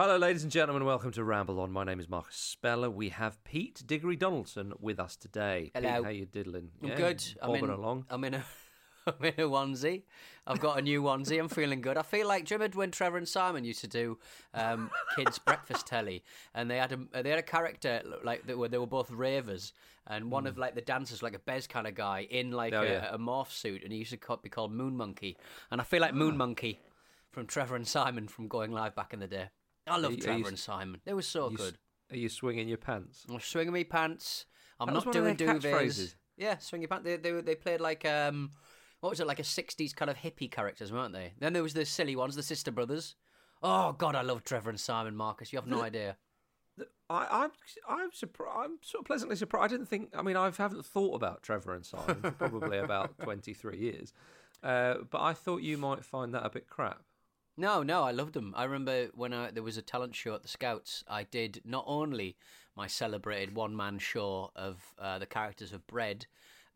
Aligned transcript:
Hello, 0.00 0.16
ladies 0.16 0.44
and 0.44 0.52
gentlemen. 0.52 0.84
Welcome 0.84 1.10
to 1.10 1.24
Ramble 1.24 1.58
On. 1.58 1.72
My 1.72 1.82
name 1.82 1.98
is 1.98 2.08
Marcus 2.08 2.36
Speller. 2.36 2.88
We 2.88 3.08
have 3.08 3.42
Pete 3.42 3.82
Diggory 3.84 4.14
Donaldson 4.14 4.72
with 4.78 5.00
us 5.00 5.16
today. 5.16 5.72
Hello. 5.74 5.96
Pete, 5.96 6.04
how 6.04 6.10
you 6.10 6.24
diddling? 6.24 6.70
I'm 6.80 6.90
Yeah, 6.90 6.96
good. 6.96 7.24
I'm 7.42 7.48
Bobbing 7.48 7.64
in, 7.64 7.70
along. 7.70 8.06
I'm 8.08 8.22
in 8.22 8.34
a. 8.34 8.44
I'm 9.08 9.24
in 9.24 9.34
a 9.38 9.48
onesie. 9.48 10.04
I've 10.46 10.60
got 10.60 10.78
a 10.78 10.82
new 10.82 11.02
onesie. 11.02 11.40
I'm 11.40 11.48
feeling 11.48 11.80
good. 11.80 11.96
I 11.96 12.02
feel 12.02 12.28
like 12.28 12.44
do 12.44 12.54
you 12.54 12.58
remember 12.58 12.78
when 12.78 12.92
Trevor 12.92 13.16
and 13.16 13.26
Simon 13.26 13.64
used 13.64 13.80
to 13.80 13.88
do 13.88 14.18
um, 14.54 14.88
kids 15.16 15.40
breakfast 15.40 15.88
telly, 15.88 16.22
and 16.54 16.70
they 16.70 16.76
had 16.76 16.92
a 16.92 17.20
they 17.20 17.30
had 17.30 17.40
a 17.40 17.42
character 17.42 18.00
like 18.22 18.46
they 18.46 18.54
were 18.54 18.68
they 18.68 18.78
were 18.78 18.86
both 18.86 19.10
ravers, 19.10 19.72
and 20.06 20.30
one 20.30 20.46
of 20.46 20.58
like 20.58 20.76
the 20.76 20.80
dancers 20.80 21.24
like 21.24 21.34
a 21.34 21.40
Bez 21.40 21.66
kind 21.66 21.88
of 21.88 21.96
guy 21.96 22.24
in 22.30 22.52
like 22.52 22.72
Hmm. 22.72 22.78
Oh, 22.78 22.82
a, 22.84 22.86
yeah. 22.88 23.14
a 23.14 23.18
morph 23.18 23.50
suit, 23.50 23.82
and 23.82 23.92
he 23.92 23.98
used 23.98 24.12
to 24.12 24.38
be 24.44 24.48
called 24.48 24.70
Moon 24.70 24.96
Monkey, 24.96 25.36
and 25.72 25.80
I 25.80 25.84
feel 25.84 26.00
like 26.00 26.14
Moon 26.14 26.36
Monkey 26.36 26.78
from 27.32 27.46
Trevor 27.46 27.74
and 27.74 27.88
Simon 27.88 28.28
from 28.28 28.46
Going 28.46 28.70
Live 28.70 28.94
back 28.94 29.12
in 29.12 29.18
the 29.18 29.26
day. 29.26 29.48
I 29.88 29.96
love 29.96 30.10
Are 30.12 30.14
you- 30.14 30.18
are 30.20 30.24
Trevor 30.24 30.38
you- 30.40 30.46
and 30.46 30.58
Simon. 30.58 31.00
They 31.04 31.14
were 31.14 31.22
so 31.22 31.50
You 31.50 31.56
good. 31.56 31.78
Are 32.10 32.16
you 32.16 32.28
swinging 32.28 32.68
your 32.68 32.78
pants? 32.78 33.26
I'm 33.28 33.40
swinging 33.40 33.72
me 33.72 33.84
pants. 33.84 34.46
I'm 34.80 34.86
That 34.86 34.94
not 35.04 35.12
doing 35.12 35.36
duvets. 35.36 36.14
Yeah, 36.36 36.58
swing 36.58 36.82
your 36.82 36.88
pants. 36.88 37.04
They, 37.04 37.16
they 37.16 37.32
they 37.40 37.54
played 37.54 37.80
like 37.80 38.04
um, 38.04 38.52
what 39.00 39.10
was 39.10 39.20
it 39.20 39.26
like 39.26 39.40
a 39.40 39.42
'60s 39.44 39.94
kind 39.94 40.10
of 40.10 40.16
hippie 40.16 40.50
characters, 40.50 40.92
weren't 40.92 41.12
they? 41.12 41.34
Then 41.38 41.52
there 41.52 41.62
was 41.62 41.74
the 41.74 41.84
silly 41.84 42.14
ones, 42.16 42.36
the 42.36 42.42
Sister 42.42 42.70
Brothers. 42.70 43.14
Oh 43.62 43.92
God, 43.92 44.14
I 44.14 44.22
love 44.22 44.44
Trevor 44.44 44.70
and 44.70 44.78
Simon 44.80 45.16
Marcus. 45.16 45.52
You 45.52 45.58
have 45.58 45.66
no 45.66 45.82
idea. 45.82 46.16
I, 47.10 47.26
I'm 47.30 47.50
I'm 47.88 48.12
surprised. 48.12 48.56
I'm 48.56 48.78
sort 48.82 49.00
of 49.02 49.06
pleasantly 49.06 49.34
surprised. 49.36 49.64
I 49.64 49.68
didn't 49.76 49.88
think. 49.88 50.10
I 50.16 50.22
mean, 50.22 50.36
I 50.36 50.44
haven't 50.50 50.86
thought 50.86 51.14
about 51.16 51.42
Trevor 51.42 51.74
and 51.74 51.84
Simon 51.84 52.20
for 52.22 52.30
probably 52.30 52.78
about 52.78 53.18
23 53.22 53.76
years, 53.78 54.12
uh, 54.62 54.94
but 55.10 55.20
I 55.20 55.32
thought 55.32 55.62
you 55.62 55.76
might 55.76 56.04
find 56.04 56.32
that 56.34 56.46
a 56.46 56.50
bit 56.50 56.68
crap. 56.68 57.02
No, 57.58 57.82
no, 57.82 58.04
I 58.04 58.12
loved 58.12 58.34
them. 58.34 58.54
I 58.56 58.64
remember 58.64 59.08
when 59.16 59.34
I, 59.34 59.50
there 59.50 59.64
was 59.64 59.76
a 59.76 59.82
talent 59.82 60.14
show 60.14 60.32
at 60.32 60.42
the 60.42 60.48
Scouts. 60.48 61.02
I 61.08 61.24
did 61.24 61.60
not 61.64 61.82
only 61.88 62.36
my 62.76 62.86
celebrated 62.86 63.56
one 63.56 63.74
man 63.74 63.98
show 63.98 64.52
of 64.54 64.80
uh, 64.96 65.18
the 65.18 65.26
characters 65.26 65.72
of 65.72 65.84
Bread. 65.88 66.26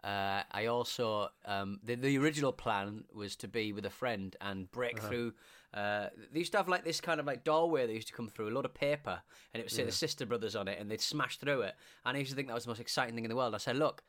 Uh, 0.02 0.42
I 0.50 0.66
also 0.66 1.28
um, 1.44 1.78
the 1.84 1.94
the 1.94 2.18
original 2.18 2.52
plan 2.52 3.04
was 3.14 3.36
to 3.36 3.46
be 3.46 3.72
with 3.72 3.86
a 3.86 3.90
friend 3.90 4.34
and 4.40 4.68
break 4.72 4.98
through. 4.98 5.34
Uh, 5.72 6.08
they 6.32 6.40
used 6.40 6.50
to 6.50 6.58
have 6.58 6.68
like 6.68 6.84
this 6.84 7.00
kind 7.00 7.20
of 7.20 7.26
like 7.26 7.44
doorway 7.44 7.86
that 7.86 7.92
used 7.92 8.08
to 8.08 8.12
come 8.12 8.28
through 8.28 8.48
a 8.48 8.54
lot 8.54 8.64
of 8.64 8.74
paper, 8.74 9.22
and 9.54 9.60
it 9.60 9.64
would 9.64 9.70
say 9.72 9.84
the 9.84 9.92
Sister 9.92 10.26
Brothers 10.26 10.56
on 10.56 10.66
it, 10.66 10.80
and 10.80 10.90
they'd 10.90 11.00
smash 11.00 11.38
through 11.38 11.62
it. 11.62 11.76
And 12.04 12.16
I 12.16 12.18
used 12.18 12.30
to 12.32 12.36
think 12.36 12.48
that 12.48 12.54
was 12.54 12.64
the 12.64 12.70
most 12.70 12.80
exciting 12.80 13.14
thing 13.14 13.24
in 13.24 13.30
the 13.30 13.36
world. 13.36 13.54
I 13.54 13.58
said, 13.58 13.76
look, 13.76 14.02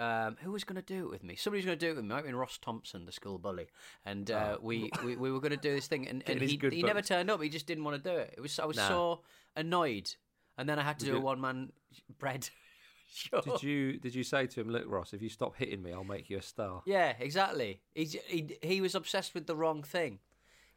um, 0.00 0.36
who 0.42 0.50
was 0.50 0.64
going 0.64 0.76
to 0.76 0.82
do 0.82 1.04
it 1.04 1.10
with 1.10 1.22
me? 1.22 1.36
Somebody's 1.36 1.64
going 1.66 1.78
to 1.78 1.86
do 1.86 1.90
it 1.92 1.96
with 1.96 2.04
me. 2.04 2.08
Might 2.08 2.16
have 2.16 2.24
been 2.24 2.34
Ross 2.36 2.58
Thompson, 2.58 3.04
the 3.04 3.12
school 3.12 3.38
bully, 3.38 3.68
and 4.04 4.30
uh, 4.30 4.56
we, 4.60 4.90
we 5.04 5.14
we 5.16 5.30
were 5.30 5.40
going 5.40 5.50
to 5.52 5.56
do 5.56 5.74
this 5.74 5.86
thing, 5.86 6.08
and, 6.08 6.22
and 6.28 6.40
he, 6.40 6.58
he 6.70 6.82
never 6.82 7.02
turned 7.02 7.30
up. 7.30 7.42
He 7.42 7.48
just 7.48 7.66
didn't 7.66 7.84
want 7.84 8.02
to 8.02 8.10
do 8.10 8.16
it. 8.16 8.34
It 8.36 8.40
was 8.40 8.58
I 8.58 8.64
was 8.64 8.76
Nah. 8.76 8.88
so 8.88 9.20
annoyed, 9.54 10.14
and 10.58 10.68
then 10.68 10.78
I 10.78 10.82
had 10.82 10.98
to 11.00 11.06
do 11.06 11.16
a 11.16 11.20
one 11.20 11.40
man 11.40 11.70
bread 12.18 12.48
show. 13.12 13.40
Did 13.42 13.62
you 13.62 13.98
did 13.98 14.14
you 14.14 14.24
say 14.24 14.46
to 14.46 14.60
him, 14.60 14.70
"Look, 14.70 14.84
Ross, 14.86 15.12
if 15.12 15.20
you 15.22 15.28
stop 15.28 15.56
hitting 15.56 15.82
me, 15.82 15.92
I'll 15.92 16.04
make 16.04 16.30
you 16.30 16.38
a 16.38 16.42
star"? 16.42 16.82
Yeah, 16.86 17.12
exactly. 17.18 17.80
He, 17.94 18.04
he 18.26 18.56
he 18.62 18.80
was 18.80 18.94
obsessed 18.94 19.34
with 19.34 19.46
the 19.46 19.54
wrong 19.56 19.82
thing. 19.82 20.18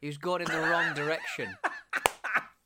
He 0.00 0.06
was 0.06 0.18
going 0.18 0.42
in 0.42 0.48
the 0.48 0.60
wrong 0.60 0.92
direction. 0.94 1.56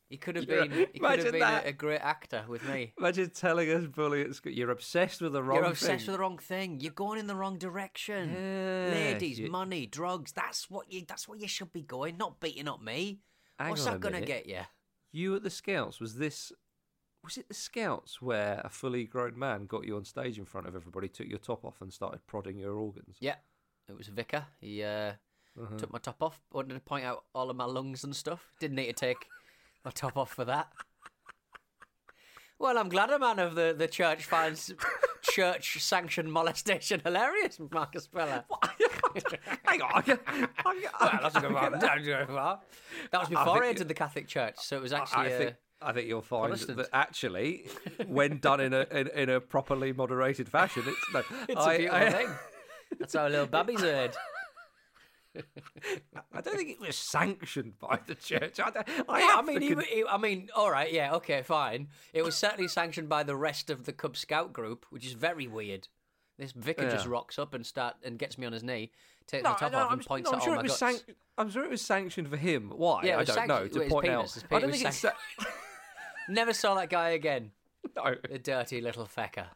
He 0.09 0.17
could 0.17 0.37
have 0.37 0.45
You're- 0.47 0.69
been 0.69 0.87
he 0.93 0.99
could 1.01 1.19
have 1.19 1.33
been 1.33 1.43
a, 1.43 1.63
a 1.67 1.73
great 1.73 2.01
actor 2.01 2.45
with 2.49 2.67
me. 2.67 2.95
Imagine 2.99 3.29
telling 3.31 3.71
us, 3.71 3.87
bully 3.87 4.27
you're 4.45 4.71
obsessed 4.71 5.21
with 5.21 5.35
the 5.35 5.43
wrong 5.43 5.57
You're 5.59 5.67
obsessed 5.67 6.05
thing. 6.05 6.13
with 6.13 6.17
the 6.17 6.21
wrong 6.21 6.39
thing. 6.39 6.81
You're 6.81 6.93
going 6.93 7.19
in 7.19 7.27
the 7.27 7.37
wrong 7.37 7.59
direction. 7.59 8.31
Yes, 8.33 8.95
Ladies, 8.95 9.39
you- 9.39 9.51
money, 9.51 9.85
drugs. 9.87 10.33
That's 10.33 10.71
what 10.71 10.91
you. 10.91 11.05
That's 11.07 11.29
what 11.29 11.41
you 11.41 11.49
should 11.49 11.73
be 11.73 11.83
going. 11.83 12.17
Not 12.17 12.41
beating 12.41 12.69
up 12.69 12.83
me. 12.83 13.21
Hang 13.59 13.71
What's 13.71 13.85
that 13.85 14.01
gonna 14.01 14.21
get 14.23 14.47
you? 14.47 14.61
You 15.13 15.35
at 15.37 15.43
the 15.43 15.51
Scouts 15.51 16.01
was 16.01 16.15
this? 16.17 16.53
Was 17.25 17.37
it 17.37 17.49
the 17.49 17.55
Scouts 17.55 18.23
where 18.23 18.63
a 18.65 18.69
fully 18.71 19.05
grown 19.05 19.39
man 19.39 19.67
got 19.67 19.85
you 19.87 19.97
on 19.97 20.05
stage 20.05 20.39
in 20.39 20.45
front 20.47 20.67
of 20.69 20.75
everybody, 20.77 21.09
took 21.09 21.27
your 21.27 21.39
top 21.41 21.65
off, 21.65 21.83
and 21.83 21.93
started 21.93 22.21
prodding 22.27 22.57
your 22.59 22.75
organs? 22.77 23.17
Yeah, 23.21 23.35
it 23.89 23.97
was 23.97 24.07
Vicar. 24.09 24.47
He 24.61 24.83
uh, 24.85 25.13
Uh-huh. 25.61 25.77
took 25.77 25.93
my 25.93 25.99
top 25.99 26.23
off. 26.23 26.41
Wanted 26.53 26.75
to 26.75 26.81
point 26.81 27.05
out 27.05 27.25
all 27.35 27.51
of 27.51 27.57
my 27.57 27.65
lungs 27.65 28.05
and 28.05 28.15
stuff. 28.15 28.53
Didn't 28.61 28.77
need 28.77 28.87
to 28.87 28.93
take 28.93 29.19
my 29.89 29.93
top 29.93 30.19
off 30.19 30.35
for 30.35 30.45
that. 30.45 30.69
Well, 32.59 32.77
I'm 32.77 32.91
glad 32.91 33.09
a 33.09 33.19
man 33.19 33.39
of 33.39 33.55
the, 33.55 33.75
the 33.77 33.89
church 33.89 34.25
finds 34.25 34.75
church 35.23 35.83
sanctioned 35.83 36.31
molestation 36.31 37.01
hilarious, 37.03 37.59
Marcus 37.71 38.05
Speller. 38.05 38.45
Hang 39.65 39.81
on, 39.81 39.91
I 39.95 40.03
can, 40.03 40.19
I 40.27 40.89
Well, 41.01 41.19
that's 41.23 41.37
a 41.37 41.41
good 41.41 41.55
one. 41.55 41.79
Don't 41.79 42.05
go 42.05 42.27
far. 42.27 42.61
That 43.13 43.21
was 43.21 43.29
before 43.31 43.65
I, 43.65 43.69
entered 43.69 43.89
the 43.89 43.95
Catholic 43.95 44.29
Church, 44.29 44.57
so 44.59 44.77
it 44.77 44.83
was 44.83 44.93
actually. 44.93 45.33
I 45.33 45.35
uh, 45.35 45.39
think 45.39 45.55
I 45.81 45.93
think 45.93 46.09
you'll 46.09 46.21
find 46.21 46.49
Protestant. 46.49 46.79
that 46.79 46.89
actually, 46.93 47.69
when 48.07 48.39
done 48.39 48.61
in 48.61 48.75
a 48.75 48.87
in, 48.91 49.09
in 49.09 49.31
a 49.31 49.41
properly 49.41 49.93
moderated 49.93 50.49
fashion, 50.49 50.83
it's 50.87 51.15
no. 51.15 51.23
It's 51.49 51.61
I, 51.61 51.73
a 51.73 51.79
beautiful 51.79 52.03
I, 52.03 52.11
thing. 52.11 52.29
That's 52.99 53.15
how 53.15 53.29
little 53.29 53.47
Babby's 53.47 53.81
heard. 53.81 54.15
I 56.33 56.41
don't 56.41 56.57
think 56.57 56.71
it 56.71 56.81
was 56.81 56.97
sanctioned 56.97 57.79
by 57.79 57.99
the 58.07 58.15
church. 58.15 58.61
I, 58.61 58.71
don't, 58.71 58.87
I, 59.09 59.37
I 59.39 59.43
mean, 59.43 59.75
con- 59.75 59.85
he, 59.89 60.05
I 60.09 60.17
mean, 60.19 60.49
all 60.55 60.71
right, 60.71 60.93
yeah, 60.93 61.15
okay, 61.17 61.43
fine. 61.43 61.89
It 62.13 62.23
was 62.23 62.37
certainly 62.37 62.69
sanctioned 62.69 63.09
by 63.09 63.23
the 63.23 63.37
rest 63.37 63.71
of 63.71 63.85
the 63.85 63.93
Cub 63.93 64.17
Scout 64.17 64.53
group, 64.53 64.87
which 64.91 65.07
is 65.07 65.13
very 65.15 65.47
weird. 65.47 65.89
This 66.39 66.53
vicar 66.53 66.89
just 66.91 67.07
rocks 67.07 67.39
up 67.39 67.53
and 67.55 67.67
start 67.67 67.97
and 68.05 68.19
gets 68.19 68.39
me 68.39 68.47
on 68.47 68.53
his 68.53 68.63
knee, 68.63 68.93
takes 69.27 69.43
No, 69.43 69.51
my 69.51 69.57
top 69.57 69.73
no, 69.73 69.79
off, 69.79 69.87
I'm, 69.91 69.99
and 69.99 70.07
points 70.07 70.31
no, 70.31 70.35
I'm 70.35 70.39
at 70.39 70.45
sure 70.45 70.53
all 70.53 70.59
it 70.61 70.63
my 70.63 70.63
was 70.63 70.71
guts. 70.79 70.79
sanc- 71.05 71.17
I'm 71.37 71.51
sure 71.51 71.65
it 71.65 71.71
was 71.71 71.83
sanctioned 71.83 72.29
for 72.29 72.37
him. 72.37 72.73
Why? 72.77 73.03
Yeah, 73.05 73.19
I 73.19 73.25
don't 73.25 73.35
sanctioned- 73.35 73.75
know. 73.75 73.83
To 73.83 73.89
point 73.89 74.05
penis, 74.07 74.19
out, 74.19 74.35
his 74.35 74.45
I 74.51 74.59
don't 74.61 74.71
think 74.71 74.85
it's 74.85 74.99
sa- 74.99 75.11
Never 76.29 76.53
saw 76.53 76.75
that 76.75 76.91
guy 76.91 77.11
again. 77.11 77.53
no. 77.97 78.15
The 78.31 78.39
dirty 78.39 78.81
little 78.81 79.07
fecker. 79.07 79.47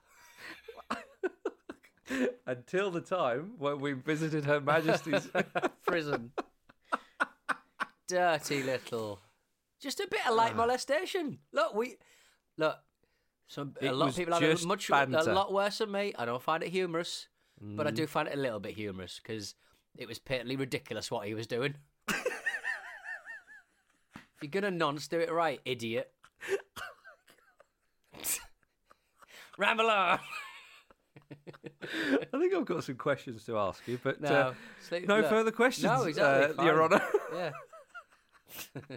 until 2.46 2.90
the 2.90 3.00
time 3.00 3.52
when 3.58 3.80
we 3.80 3.92
visited 3.92 4.44
Her 4.44 4.60
Majesty's. 4.60 5.28
Prison. 5.86 6.32
dirty 8.08 8.62
little. 8.62 9.20
Just 9.80 10.00
a 10.00 10.06
bit 10.10 10.26
of 10.28 10.34
light 10.36 10.54
molestation. 10.56 11.38
Look, 11.52 11.74
we 11.74 11.96
look. 12.56 12.76
Some 13.48 13.74
a 13.80 13.86
It 13.86 13.92
lot 13.92 14.06
was 14.06 14.14
of 14.14 14.18
people 14.18 14.34
have 14.34 14.42
just 14.42 14.64
it 14.64 14.68
much 14.68 14.88
banter. 14.88 15.18
a 15.18 15.34
lot 15.34 15.52
worse 15.52 15.78
than 15.78 15.90
me. 15.90 16.12
I 16.18 16.24
don't 16.24 16.42
find 16.42 16.62
it 16.62 16.70
humorous, 16.70 17.26
but 17.60 17.86
I 17.86 17.90
Mm. 17.90 17.94
do 17.96 18.06
find 18.06 18.28
it 18.28 18.34
a 18.34 18.40
little 18.40 18.60
bit 18.60 18.74
humorous 18.74 19.20
because 19.22 19.54
it 19.96 20.08
was 20.08 20.18
patently 20.18 20.56
ridiculous 20.56 21.10
what 21.10 21.26
he 21.26 21.34
was 21.34 21.46
doing. 21.46 21.74
if 22.08 22.22
you're 24.40 24.50
gonna 24.50 24.70
nonce, 24.70 25.06
do 25.08 25.18
it 25.20 25.30
right, 25.32 25.60
idiot. 25.64 26.10
Ramble 29.58 29.90
on. 29.90 30.18
I 31.82 32.38
think 32.38 32.54
I've 32.54 32.64
got 32.64 32.84
some 32.84 32.96
questions 32.96 33.44
to 33.44 33.58
ask 33.58 33.86
you, 33.86 33.98
but 34.02 34.20
No, 34.20 34.28
uh, 34.28 34.54
sleep- 34.80 35.08
no 35.08 35.20
look. 35.20 35.28
further 35.30 35.50
questions, 35.50 35.84
No, 35.86 36.02
exactly. 36.04 36.56
uh, 36.58 36.64
Your. 36.64 36.82
Honour. 36.84 37.02
Yeah. 37.34 37.50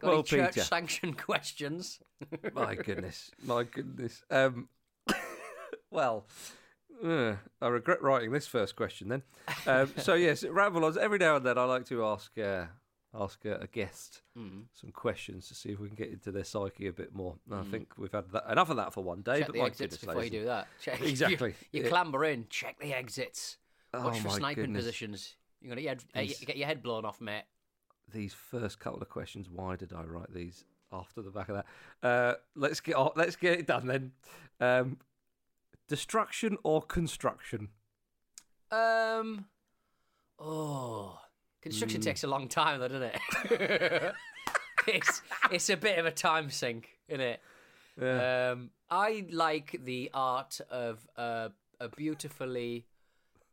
Got 0.00 0.10
Well, 0.10 0.22
church 0.22 0.54
sanctioned 0.56 1.16
questions? 1.18 2.00
My 2.52 2.74
goodness, 2.74 3.30
my 3.44 3.62
goodness. 3.62 4.22
Um, 4.30 4.68
well, 5.90 6.26
uh, 7.04 7.36
I 7.62 7.68
regret 7.68 8.02
writing 8.02 8.32
this 8.32 8.46
first 8.46 8.76
question 8.76 9.08
then. 9.08 9.22
Um, 9.66 9.92
so 9.98 10.14
yes, 10.14 10.44
ramble 10.44 10.84
on. 10.84 10.98
Every 10.98 11.18
now 11.18 11.36
and 11.36 11.46
then, 11.46 11.56
I 11.58 11.64
like 11.64 11.86
to 11.86 12.04
ask 12.04 12.36
uh, 12.38 12.66
ask 13.14 13.44
a, 13.44 13.56
a 13.60 13.66
guest 13.66 14.22
Mm. 14.36 14.64
some 14.74 14.90
questions 14.90 15.46
to 15.48 15.54
see 15.54 15.68
if 15.70 15.78
we 15.78 15.86
can 15.88 15.94
get 15.96 16.10
into 16.10 16.32
their 16.32 16.42
psyche 16.44 16.88
a 16.88 16.92
bit 16.92 17.14
more. 17.14 17.36
And 17.50 17.60
I 17.60 17.62
think 17.70 17.92
we've 17.96 18.10
had 18.12 18.30
that, 18.32 18.50
enough 18.50 18.70
of 18.70 18.76
that 18.76 18.92
for 18.92 19.04
one 19.04 19.22
day. 19.22 19.38
Check 19.38 19.46
but 19.48 19.52
the 19.54 19.62
exits 19.62 19.96
before 19.98 20.24
you 20.24 20.30
do 20.30 20.44
that. 20.46 20.66
Check, 20.82 21.00
Exactly. 21.00 21.50
You, 21.50 21.54
you 21.78 21.82
Yeah. 21.84 21.88
clamber 21.90 22.24
in. 22.24 22.46
Check 22.50 22.78
the 22.80 22.92
exits. 22.92 23.58
Watch 23.92 24.16
oh 24.16 24.20
for 24.22 24.30
sniping 24.30 24.64
goodness. 24.64 24.84
positions. 24.84 25.36
You're 25.62 25.68
gonna 25.70 25.82
get, 25.82 26.04
uh, 26.14 26.20
These- 26.20 26.40
get 26.40 26.56
your 26.56 26.66
head 26.66 26.82
blown 26.82 27.04
off, 27.04 27.20
mate. 27.20 27.44
These 28.12 28.34
first 28.34 28.80
couple 28.80 29.00
of 29.00 29.08
questions. 29.08 29.48
Why 29.48 29.76
did 29.76 29.92
I 29.92 30.02
write 30.02 30.32
these 30.34 30.64
after 30.92 31.22
the 31.22 31.30
back 31.30 31.48
of 31.48 31.56
that? 32.02 32.06
Uh, 32.06 32.34
let's 32.56 32.80
get 32.80 32.96
on, 32.96 33.12
let's 33.16 33.36
get 33.36 33.58
it 33.60 33.66
done 33.66 33.86
then. 33.86 34.12
Um, 34.60 34.98
destruction 35.88 36.58
or 36.64 36.82
construction? 36.82 37.68
Um. 38.70 39.46
Oh, 40.38 41.18
construction 41.64 42.00
Hmm. 42.00 42.04
takes 42.04 42.22
a 42.22 42.28
long 42.28 42.46
time, 42.48 42.78
though, 42.80 42.88
doesn't 42.88 43.10
it? 43.14 44.12
it's 44.86 45.22
it's 45.50 45.68
a 45.70 45.76
bit 45.76 45.98
of 45.98 46.06
a 46.06 46.10
time 46.12 46.50
sink, 46.50 46.88
isn't 47.08 47.20
it? 47.20 47.40
Yeah. 48.00 48.50
Um, 48.52 48.70
I 48.90 49.26
like 49.30 49.80
the 49.84 50.10
art 50.14 50.60
of 50.70 51.06
uh, 51.16 51.48
a 51.80 51.88
beautifully 51.88 52.86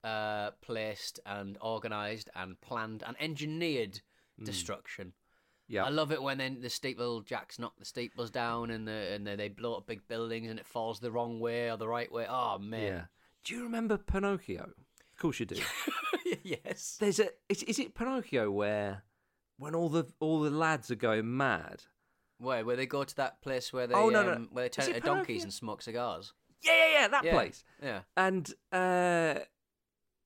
uh, 0.03 0.51
placed 0.61 1.19
and 1.25 1.57
organised 1.61 2.29
and 2.35 2.59
planned 2.61 3.03
and 3.05 3.15
engineered 3.19 4.01
destruction. 4.43 5.13
yeah. 5.67 5.85
I 5.85 5.89
love 5.89 6.11
it 6.11 6.21
when 6.23 6.39
then 6.39 6.61
the 6.61 6.69
steeple 6.69 7.21
jacks 7.21 7.59
knock 7.59 7.73
the 7.77 7.85
steeples 7.85 8.31
down 8.31 8.71
and 8.71 8.87
the 8.87 8.91
and 9.13 9.25
they, 9.27 9.35
they 9.35 9.47
blow 9.49 9.75
up 9.75 9.85
big 9.85 10.07
buildings 10.07 10.49
and 10.49 10.59
it 10.59 10.65
falls 10.65 10.99
the 10.99 11.11
wrong 11.11 11.39
way 11.39 11.69
or 11.69 11.77
the 11.77 11.87
right 11.87 12.11
way. 12.11 12.25
Oh 12.27 12.57
man! 12.57 12.81
Yeah. 12.81 13.01
Do 13.43 13.55
you 13.55 13.63
remember 13.63 13.97
Pinocchio? 13.97 14.71
Of 15.21 15.23
course 15.23 15.39
you 15.39 15.45
do. 15.45 15.57
yes. 16.43 16.97
There's 16.99 17.19
a 17.19 17.27
is, 17.47 17.61
is 17.61 17.77
it 17.77 17.93
Pinocchio 17.93 18.49
where 18.49 19.03
when 19.59 19.75
all 19.75 19.87
the 19.87 20.05
all 20.19 20.39
the 20.41 20.49
lads 20.49 20.89
are 20.89 20.95
going 20.95 21.37
mad 21.37 21.83
Where 22.39 22.65
where 22.65 22.75
they 22.75 22.87
go 22.87 23.03
to 23.03 23.15
that 23.17 23.39
place 23.43 23.71
where 23.71 23.85
they 23.85 23.93
Oh, 23.93 24.09
no, 24.09 24.21
um, 24.21 24.25
no. 24.25 24.47
where 24.51 24.63
they 24.63 24.69
Is 24.69 24.75
turn 24.75 24.85
it 24.89 24.95
into 24.95 25.05
donkeys 25.07 25.27
Pinocchio? 25.27 25.43
and 25.43 25.53
smoke 25.53 25.81
cigars. 25.83 26.33
Yeah, 26.63 26.73
yeah, 26.75 26.91
yeah, 27.01 27.07
that 27.09 27.23
Yeah. 27.23 27.33
place. 27.33 27.63
Yeah. 27.83 27.99
And 28.17 28.51
uh, 28.71 29.35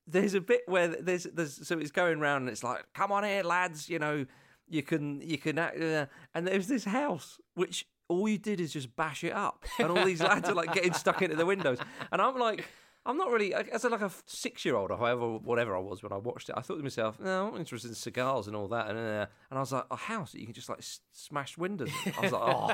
there's 0.06 0.32
a 0.32 0.40
bit 0.40 0.62
where 0.66 0.88
there's 0.88 1.24
there's 1.24 1.68
so 1.68 1.78
it's 1.78 1.90
going 1.90 2.18
round 2.20 2.44
and 2.44 2.48
it's 2.50 2.64
like, 2.64 2.86
come 2.94 3.12
on 3.12 3.22
here, 3.22 3.42
lads, 3.42 3.90
you 3.90 3.98
know, 3.98 4.24
you 4.66 4.82
can 4.82 5.20
you 5.20 5.36
can 5.36 5.58
act, 5.58 5.78
uh, 5.78 6.06
and 6.34 6.46
there's 6.46 6.68
this 6.68 6.84
house 6.86 7.38
which 7.54 7.86
all 8.08 8.26
you 8.26 8.38
did 8.38 8.60
is 8.62 8.72
just 8.72 8.96
bash 8.96 9.24
it 9.24 9.34
up, 9.34 9.66
and 9.78 9.90
all 9.90 10.06
these 10.06 10.22
lads 10.22 10.48
are 10.48 10.54
like 10.54 10.72
getting 10.72 10.94
stuck 10.94 11.20
into 11.20 11.36
the 11.36 11.44
windows, 11.44 11.76
and 12.10 12.22
I'm 12.22 12.38
like. 12.38 12.64
I'm 13.06 13.16
not 13.16 13.30
really 13.30 13.54
as 13.54 13.84
a, 13.84 13.88
like 13.88 14.00
a 14.02 14.10
six 14.26 14.64
year 14.64 14.74
old 14.76 14.90
or 14.90 14.98
however 14.98 15.38
whatever 15.38 15.76
I 15.76 15.78
was 15.80 16.02
when 16.02 16.12
I 16.12 16.16
watched 16.16 16.48
it. 16.48 16.54
I 16.58 16.60
thought 16.60 16.76
to 16.78 16.82
myself, 16.82 17.18
no, 17.20 17.46
I'm 17.46 17.52
not 17.52 17.60
interested 17.60 17.88
in 17.88 17.94
cigars 17.94 18.46
and 18.48 18.56
all 18.56 18.68
that, 18.68 18.88
and 18.88 18.98
uh, 18.98 19.26
and 19.50 19.58
I 19.58 19.60
was 19.60 19.72
like, 19.72 19.84
a 19.90 19.96
house 19.96 20.32
that 20.32 20.40
you 20.40 20.46
can 20.46 20.54
just 20.54 20.68
like 20.68 20.78
s- 20.78 21.00
smash 21.12 21.56
windows. 21.56 21.90
in. 22.04 22.12
I 22.18 22.20
was 22.20 22.32
like, 22.32 22.42
oh, 22.42 22.72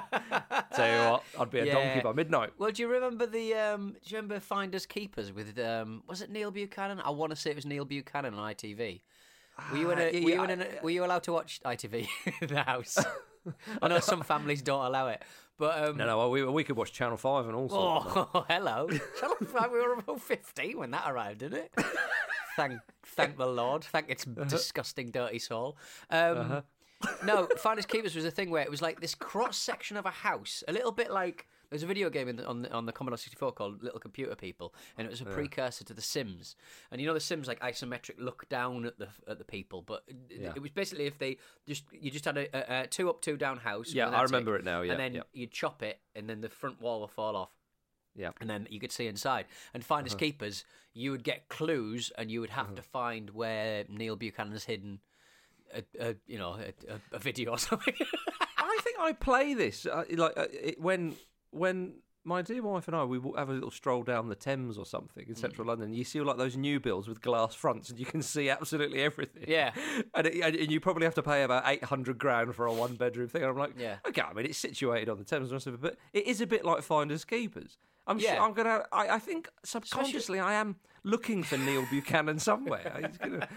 tell 0.74 0.88
you 1.06 1.10
what, 1.10 1.22
I'd 1.38 1.50
be 1.50 1.58
a 1.60 1.66
Yeah. 1.66 1.74
donkey 1.74 2.00
by 2.00 2.12
midnight. 2.12 2.50
Well, 2.58 2.70
do 2.70 2.82
you 2.82 2.88
remember 2.88 3.26
the? 3.26 3.54
Um, 3.54 3.92
do 3.92 3.98
you 4.10 4.16
remember 4.16 4.40
Finders 4.40 4.86
Keepers 4.86 5.32
with? 5.32 5.58
Um, 5.58 6.02
was 6.08 6.22
it 6.22 6.30
Neil 6.30 6.50
Buchanan? 6.50 7.00
I 7.04 7.10
want 7.10 7.30
to 7.30 7.36
say 7.36 7.50
it 7.50 7.56
was 7.56 7.66
Neil 7.66 7.84
Buchanan 7.84 8.34
on 8.34 8.54
ITV. 8.54 9.02
Were 9.70 9.76
you 9.76 9.90
in 9.90 9.98
a, 9.98 10.06
Ah, 10.06 10.10
yeah, 10.12 10.24
were, 10.24 10.30
you 10.30 10.42
in 10.44 10.60
I- 10.62 10.64
a, 10.64 10.82
were 10.82 10.90
you 10.90 11.04
allowed 11.04 11.24
to 11.24 11.32
watch 11.32 11.60
ITV 11.64 12.08
in 12.40 12.48
the 12.48 12.62
house? 12.62 12.96
I 13.82 13.88
know 13.88 13.98
some 14.00 14.22
families 14.22 14.62
don't 14.62 14.84
allow 14.84 15.08
it, 15.08 15.22
but 15.62 15.84
um, 15.88 15.96
No, 15.96 16.06
no, 16.06 16.28
we 16.28 16.44
we 16.44 16.64
could 16.64 16.76
watch 16.76 16.92
Channel 16.92 17.16
Five 17.16 17.46
and 17.46 17.54
all 17.54 17.68
sorts. 17.68 18.16
of 18.16 18.28
Oh, 18.34 18.44
hello! 18.48 18.88
Channel 19.20 19.36
Five, 19.46 19.70
we 19.70 19.78
were 19.78 19.94
about 19.94 20.20
fifteen 20.20 20.78
when 20.78 20.90
that 20.90 21.04
arrived, 21.06 21.38
didn't 21.38 21.58
it? 21.64 21.72
thank, 22.56 22.80
thank 23.06 23.36
the 23.38 23.46
Lord. 23.46 23.84
Thank 23.84 24.10
its 24.10 24.26
Uh-huh. 24.26 24.44
disgusting, 24.44 25.10
dirty 25.10 25.38
soul. 25.38 25.76
Um, 26.10 26.62
No, 27.24 27.48
Finders 27.58 27.86
Keepers 27.86 28.14
was 28.14 28.24
a 28.24 28.30
thing 28.30 28.50
where 28.50 28.62
it 28.62 28.70
was 28.70 28.80
like 28.82 29.00
this 29.00 29.14
cross 29.14 29.56
section 29.56 29.96
of 29.96 30.06
a 30.06 30.10
house, 30.10 30.62
a 30.68 30.72
little 30.72 30.92
bit 30.92 31.10
like 31.10 31.46
there's 31.72 31.82
a 31.82 31.86
video 31.86 32.08
game 32.10 32.28
in 32.28 32.36
the, 32.36 32.46
on 32.46 32.62
the, 32.62 32.72
on 32.72 32.86
the 32.86 32.92
Commodore 32.92 33.16
64 33.16 33.52
called 33.52 33.82
Little 33.82 33.98
Computer 33.98 34.34
People, 34.36 34.74
and 34.96 35.06
it 35.06 35.10
was 35.10 35.20
a 35.20 35.24
precursor 35.24 35.84
to 35.84 35.94
The 35.94 36.02
Sims. 36.02 36.54
And 36.90 37.00
you 37.00 37.06
know, 37.06 37.14
The 37.14 37.20
Sims 37.20 37.48
like 37.48 37.58
isometric 37.60 38.16
look 38.18 38.48
down 38.48 38.84
at 38.86 38.98
the 38.98 39.08
at 39.26 39.38
the 39.38 39.44
people, 39.44 39.82
but 39.82 40.04
it, 40.06 40.16
Yeah. 40.40 40.52
it 40.54 40.62
was 40.62 40.70
basically 40.70 41.06
if 41.06 41.18
they 41.18 41.38
just 41.66 41.84
you 41.92 42.10
just 42.10 42.24
had 42.24 42.36
a, 42.38 42.46
a, 42.78 42.82
a 42.82 42.86
two 42.86 43.10
up, 43.10 43.20
two 43.22 43.36
down 43.36 43.56
house. 43.58 43.92
Yeah, 43.92 44.08
I 44.10 44.22
remember 44.22 44.56
it 44.56 44.64
now, 44.64 44.82
yeah, 44.82 44.92
and 44.92 45.00
then 45.00 45.14
yeah. 45.14 45.22
you'd 45.32 45.50
chop 45.50 45.82
it, 45.82 45.98
and 46.14 46.28
then 46.28 46.40
the 46.42 46.48
front 46.50 46.80
wall 46.80 47.00
will 47.00 47.08
fall 47.08 47.34
off 47.36 47.50
Yeah. 48.14 48.30
and 48.40 48.48
then 48.50 48.66
you 48.70 48.78
could 48.78 48.92
see 48.92 49.06
inside. 49.06 49.46
And 49.74 49.84
finders 49.84 50.12
Uh-huh. 50.12 50.20
keepers, 50.20 50.64
you 50.94 51.10
would 51.10 51.24
get 51.24 51.48
clues, 51.48 52.12
and 52.18 52.30
you 52.30 52.40
would 52.42 52.50
have 52.50 52.74
to 52.74 52.82
find 52.82 53.30
where 53.30 53.84
Neil 53.88 54.16
Buchanan's 54.16 54.64
hidden, 54.64 55.00
a, 55.74 55.82
a 55.98 56.14
you 56.26 56.38
know, 56.38 56.52
a, 56.54 56.92
a, 56.92 57.00
a 57.16 57.18
video 57.18 57.52
or 57.52 57.58
something. 57.58 57.94
I 58.58 58.78
think 58.82 58.96
I 59.00 59.12
play 59.12 59.54
this 59.54 59.86
uh, 59.86 60.04
like 60.16 60.36
uh, 60.36 60.46
it, 60.52 60.80
when 60.80 61.16
when 61.52 61.94
my 62.24 62.40
dear 62.40 62.62
wife 62.62 62.86
and 62.86 62.96
I 62.96 63.02
we 63.02 63.18
will 63.18 63.36
have 63.36 63.48
a 63.48 63.52
little 63.52 63.70
stroll 63.72 64.04
down 64.04 64.28
the 64.28 64.36
Thames 64.36 64.78
or 64.78 64.86
something 64.86 65.24
in 65.26 65.34
Mm. 65.34 65.38
central 65.38 65.66
London. 65.66 65.92
You 65.92 66.04
see 66.04 66.20
all 66.20 66.26
like 66.26 66.36
those 66.38 66.56
new 66.56 66.78
builds 66.78 67.08
with 67.08 67.20
glass 67.20 67.54
fronts, 67.54 67.90
and 67.90 67.98
you 67.98 68.06
can 68.06 68.22
see 68.22 68.48
absolutely 68.48 69.00
everything. 69.02 69.44
Yeah. 69.48 69.72
and, 70.14 70.26
it, 70.28 70.40
and 70.60 70.70
you 70.70 70.78
probably 70.78 71.04
have 71.04 71.14
to 71.16 71.22
pay 71.22 71.42
about 71.42 71.64
eight 71.66 71.82
hundred 71.84 72.18
grand 72.18 72.54
for 72.54 72.66
a 72.66 72.72
one 72.72 72.94
bedroom 72.94 73.28
thing. 73.28 73.42
And 73.42 73.50
I'm 73.50 73.56
like, 73.58 73.72
Yeah. 73.78 73.96
okay, 74.06 74.22
I 74.22 74.32
mean 74.34 74.46
it's 74.46 74.58
situated 74.58 75.08
on 75.08 75.18
the 75.18 75.24
Thames, 75.24 75.50
but 75.80 75.96
it 76.12 76.26
is 76.26 76.40
a 76.40 76.46
bit 76.46 76.64
like 76.64 76.82
Finders 76.82 77.24
Keepers. 77.24 77.78
I'm 78.06 78.18
sure 78.18 78.40
I'm 78.40 78.52
gonna. 78.52 78.84
I, 78.92 79.08
I 79.10 79.18
think 79.20 79.48
subconsciously 79.64 80.40
I 80.40 80.54
am 80.54 80.76
looking 81.04 81.42
for 81.44 81.56
Neil 81.56 81.84
Buchanan 81.90 82.38
somewhere. 82.50 83.10
Gonna- 83.20 83.48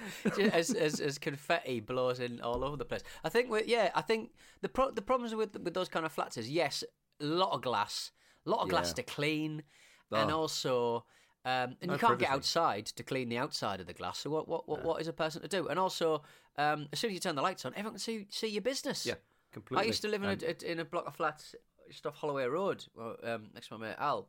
as, 0.53 0.71
as 0.71 0.99
as 0.99 1.17
confetti 1.19 1.79
blows 1.79 2.19
in 2.19 2.41
all 2.41 2.63
over 2.63 2.77
the 2.77 2.85
place. 2.85 3.01
I 3.23 3.29
think 3.29 3.49
we 3.51 3.63
yeah, 3.65 3.89
I 3.95 4.01
think 4.01 4.31
the 4.61 4.69
pro- 4.69 4.91
the 4.91 5.01
problems 5.01 5.33
with 5.35 5.55
with 5.59 5.73
those 5.73 5.89
kind 5.89 6.05
of 6.05 6.11
flats 6.11 6.37
is 6.37 6.49
yes, 6.49 6.83
a 7.19 7.25
lot 7.25 7.51
of 7.53 7.61
glass, 7.61 8.11
a 8.45 8.49
lot 8.49 8.61
of 8.61 8.69
glass 8.69 8.89
Yeah. 8.89 8.93
to 8.95 9.03
clean, 9.03 9.63
and 10.11 10.31
Oh. 10.31 10.39
also. 10.41 11.05
Um, 11.47 11.77
and 11.79 11.91
you 11.91 11.97
can't 11.99 12.17
get 12.17 12.31
outside 12.31 12.87
to 12.87 13.03
clean 13.03 13.29
the 13.29 13.37
outside 13.37 13.79
of 13.79 13.85
the 13.85 13.93
glass. 13.93 14.17
So 14.17 14.31
what 14.31 14.47
what 14.47 14.67
what, 14.67 14.83
what 14.83 14.99
is 15.01 15.07
a 15.07 15.13
person 15.13 15.43
to 15.43 15.47
do? 15.47 15.67
And 15.67 15.77
also, 15.77 16.23
um, 16.57 16.87
as 16.91 16.97
soon 16.99 17.11
as 17.11 17.13
you 17.13 17.19
turn 17.19 17.35
the 17.35 17.43
lights 17.43 17.65
on, 17.65 17.73
everyone 17.73 17.93
can 17.93 17.99
see 17.99 18.25
see 18.31 18.47
your 18.47 18.63
business. 18.63 19.05
yeah, 19.05 19.13
completely. 19.51 19.83
I 19.83 19.87
used 19.87 20.01
to 20.01 20.07
live 20.07 20.23
in 20.23 20.29
And- 20.29 20.41
a, 20.43 20.71
in 20.71 20.79
a 20.79 20.85
block 20.85 21.05
of 21.05 21.15
flats 21.15 21.53
just 21.87 22.07
off 22.07 22.15
Holloway 22.15 22.45
Road, 22.45 22.83
um, 23.23 23.51
next 23.53 23.67
to 23.67 23.77
my 23.77 23.89
mate 23.89 23.95
Al. 23.99 24.27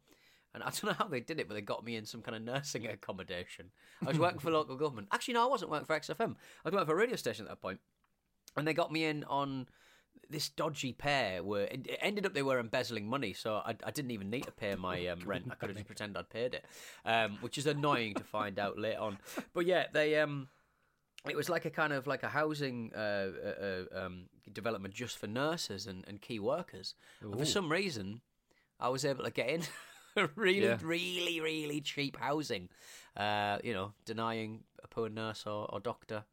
And 0.53 0.63
I 0.63 0.67
don't 0.71 0.85
know 0.85 0.93
how 0.93 1.09
they 1.09 1.21
did 1.21 1.41
it, 1.41 1.49
but 1.49 1.55
they 1.55 1.63
got 1.63 1.83
me 1.85 1.97
in 1.97 2.05
some 2.05 2.21
kind 2.21 2.37
of 2.37 2.43
nursing 2.43 2.87
accommodation. 2.87 3.71
I 4.03 4.09
was 4.09 4.19
working 4.19 4.39
for 4.39 4.51
local 4.61 4.77
government. 4.77 5.09
Actually, 5.11 5.35
no, 5.35 5.45
I 5.45 5.47
wasn't 5.49 5.71
working 5.71 5.87
for 5.87 5.99
XFM. 5.99 6.37
I 6.65 6.69
was 6.69 6.73
working 6.75 6.87
for 6.87 6.93
a 6.93 6.97
radio 6.97 7.17
station 7.17 7.47
at 7.47 7.49
that 7.49 7.63
point. 7.63 7.81
And 8.59 8.67
they 8.69 8.75
got 8.75 8.93
me 8.93 9.05
in 9.05 9.25
on 9.25 9.69
this 10.31 10.49
dodgy 10.49 10.93
pair. 10.93 11.43
were 11.43 11.63
it 11.63 11.89
ended 12.01 12.27
up 12.27 12.35
they 12.35 12.43
were 12.43 12.59
embezzling 12.59 13.09
money, 13.09 13.33
so 13.33 13.57
I, 13.57 13.75
I 13.85 13.91
didn't 13.91 14.11
even 14.11 14.31
need 14.31 14.45
to 14.45 14.53
pay 14.53 14.75
my 14.89 15.07
um, 15.09 15.21
rent. 15.25 15.47
I 15.51 15.55
could 15.55 15.69
have 15.71 15.77
just 15.77 15.87
pretended 15.87 16.19
I'd 16.19 16.31
paid 16.31 16.55
it, 16.55 16.65
um, 17.05 17.39
which 17.41 17.59
is 17.59 17.67
annoying 17.67 18.15
to 18.15 18.25
find 18.25 18.59
out 18.59 18.79
later 18.79 19.01
on. 19.01 19.19
But 19.55 19.67
yeah, 19.67 19.87
they 19.93 20.19
um, 20.21 20.49
it 21.29 21.37
was 21.37 21.49
like 21.49 21.65
a 21.65 21.71
kind 21.71 21.93
of 21.93 22.07
like 22.07 22.23
a 22.23 22.29
housing 22.29 22.93
uh, 22.95 22.99
uh, 23.45 23.65
uh, 23.95 24.05
um, 24.07 24.27
development 24.53 24.95
just 24.95 25.19
for 25.19 25.27
nurses 25.27 25.87
and, 25.87 26.05
and 26.07 26.21
key 26.21 26.39
workers. 26.39 26.95
And 27.21 27.39
for 27.41 27.47
some 27.47 27.71
reason, 27.73 28.21
I 28.79 28.89
was 28.91 29.05
able 29.05 29.25
to 29.25 29.31
get 29.31 29.49
in 29.49 29.63
really, 30.37 30.67
Yeah. 30.67 30.79
really, 30.83 31.41
really 31.41 31.81
cheap 31.81 32.17
housing. 32.17 32.69
Uh, 33.17 33.59
you 33.65 33.73
know, 33.75 33.93
denying 34.05 34.65
a 34.85 34.87
poor 34.89 35.09
nurse 35.09 35.47
or, 35.47 35.67
or 35.73 35.81
doctor 35.81 36.25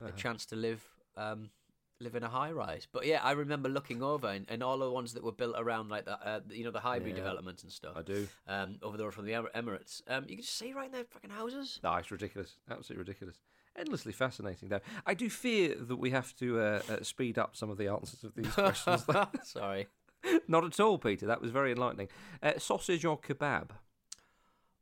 Uh-huh. 0.00 0.10
a 0.10 0.12
chance 0.16 0.46
to 0.46 0.56
live 0.56 0.86
um, 1.16 1.50
live 2.00 2.14
in 2.14 2.22
a 2.22 2.28
high 2.28 2.52
rise. 2.52 2.86
But 2.90 3.06
yeah, 3.06 3.20
I 3.22 3.32
remember 3.32 3.68
looking 3.68 4.02
over 4.02 4.28
and, 4.28 4.46
and 4.48 4.62
all 4.62 4.78
the 4.78 4.90
ones 4.90 5.14
that 5.14 5.22
were 5.24 5.32
built 5.32 5.54
around 5.58 5.88
like 5.88 6.04
the 6.04 6.12
uh, 6.26 6.40
you 6.50 6.64
know 6.64 6.70
the 6.70 6.80
Highbury 6.80 7.10
Yeah. 7.10 7.16
developments 7.16 7.62
and 7.62 7.72
stuff. 7.72 7.94
I 7.96 8.02
do. 8.02 8.28
Um, 8.46 8.76
over 8.82 8.96
there 8.96 9.10
from 9.10 9.26
the 9.26 9.32
Emirates. 9.32 10.02
Um, 10.08 10.24
you 10.28 10.36
can 10.36 10.44
just 10.44 10.56
see 10.56 10.72
right 10.72 10.86
in 10.86 10.92
their 10.92 11.04
fucking 11.04 11.30
houses. 11.30 11.80
No, 11.82 11.94
it's 11.96 12.10
ridiculous. 12.10 12.54
Absolutely 12.70 13.00
ridiculous. 13.02 13.36
Endlessly 13.76 14.12
fascinating, 14.12 14.68
though. 14.70 14.80
I 15.06 15.14
do 15.14 15.30
fear 15.30 15.74
that 15.76 15.96
we 15.96 16.10
have 16.10 16.34
to 16.38 16.58
uh, 16.60 16.82
uh, 16.90 17.02
speed 17.02 17.38
up 17.38 17.54
some 17.56 17.70
of 17.70 17.78
the 17.78 17.86
answers 17.88 18.24
of 18.24 18.34
these 18.34 18.48
questions. 18.52 19.04
Sorry. 19.44 19.86
Not 20.48 20.64
at 20.64 20.80
all, 20.80 20.98
Peter. 20.98 21.26
That 21.26 21.40
was 21.40 21.52
very 21.52 21.70
enlightening. 21.70 22.08
Uh, 22.42 22.58
sausage 22.58 23.04
or 23.04 23.16
kebab? 23.18 23.70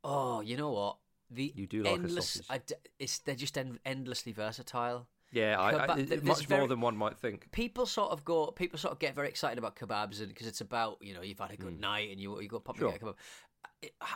Oh, 0.03 0.41
you 0.41 0.57
know 0.57 0.71
what? 0.71 0.97
The 1.29 1.51
You 1.55 1.67
do 1.67 1.83
like 1.83 2.01
a 2.01 2.09
sausage. 2.09 2.45
I 2.49 2.57
d 2.59 2.73
it's 2.99 3.19
they're 3.19 3.35
just 3.35 3.57
en- 3.57 3.79
endlessly 3.85 4.31
versatile. 4.31 5.07
Yeah, 5.31 5.59
I, 5.59 5.71
I, 5.71 5.97
it- 5.97 6.23
much 6.23 6.45
very- 6.45 6.61
more 6.61 6.67
than 6.67 6.79
one 6.81 6.95
might 6.95 7.17
think. 7.17 7.51
People 7.51 7.85
sort 7.85 8.11
of 8.11 8.23
go. 8.23 8.47
People 8.47 8.79
sort 8.79 8.93
of 8.93 8.99
get 8.99 9.13
very 9.13 9.27
excited 9.27 9.57
about 9.57 9.75
kebabs, 9.75 10.19
and 10.19 10.29
because 10.29 10.47
it's 10.47 10.61
about 10.61 10.97
you 11.01 11.13
know 11.13 11.21
you've 11.21 11.39
had 11.39 11.51
a 11.51 11.57
good 11.57 11.79
night 11.79 12.09
and 12.11 12.19
you 12.19 12.39
you 12.39 12.47
go 12.47 12.59
pop 12.59 12.75
and 12.75 12.81
Sure. 12.83 12.91
get 12.91 13.01
a 13.01 13.05
kebab. 13.05 13.15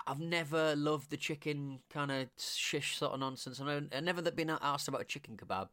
I've 0.07 0.19
never 0.19 0.75
loved 0.75 1.09
the 1.11 1.17
chicken 1.17 1.79
kind 1.89 2.11
of 2.11 2.29
shish 2.39 2.97
sort 2.97 3.13
of 3.13 3.19
nonsense. 3.19 3.59
I've 3.61 4.03
never 4.03 4.21
been 4.31 4.49
asked 4.61 4.87
about 4.87 5.01
a 5.01 5.05
chicken 5.05 5.37
kebab. 5.37 5.67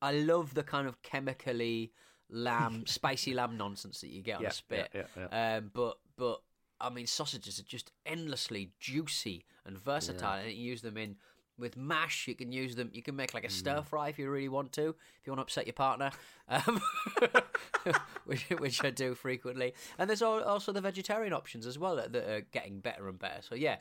I 0.00 0.12
love 0.12 0.54
the 0.54 0.62
kind 0.64 0.88
of 0.88 1.00
chemically 1.02 1.92
lamb, 2.30 2.84
spicy 2.86 3.34
lamb 3.34 3.56
nonsense 3.56 4.00
that 4.00 4.08
you 4.10 4.22
get 4.22 4.38
on 4.38 4.42
Yeah, 4.42 4.48
a 4.48 4.52
spit. 4.52 4.90
yeah, 4.94 5.02
yeah, 5.16 5.56
Um, 5.58 5.70
but 5.72 5.98
but 6.16 6.40
I 6.80 6.88
mean, 6.90 7.06
sausages 7.06 7.60
are 7.60 7.64
just 7.64 7.92
endlessly 8.06 8.72
juicy 8.80 9.44
and 9.64 9.78
versatile, 9.78 10.40
and 10.40 10.50
you 10.50 10.56
use 10.70 10.82
them 10.82 10.96
in 10.96 11.16
with 11.58 11.76
mash. 11.76 12.26
You 12.28 12.34
can 12.34 12.50
use 12.52 12.74
them. 12.76 12.90
You 12.92 13.02
can 13.02 13.14
make 13.16 13.34
like 13.34 13.44
a 13.44 13.50
stir 13.50 13.82
fry 13.82 14.08
if 14.08 14.18
you 14.18 14.30
really 14.30 14.48
want 14.48 14.72
to. 14.72 14.88
If 15.20 15.26
you 15.26 15.32
want 15.32 15.38
to 15.38 15.42
upset 15.42 15.66
your 15.66 15.74
partner, 15.74 16.10
um, 16.48 16.80
which, 18.24 18.48
which 18.58 18.84
I 18.84 18.90
do 18.90 19.14
frequently. 19.14 19.74
And 19.98 20.08
there's 20.08 20.22
also 20.22 20.72
the 20.72 20.80
vegetarian 20.80 21.32
options 21.32 21.66
as 21.66 21.78
well 21.78 21.96
that, 21.96 22.12
that 22.12 22.28
are 22.28 22.40
getting 22.52 22.80
better 22.80 23.08
and 23.08 23.18
better. 23.18 23.42
So 23.42 23.54
yeah, 23.54 23.76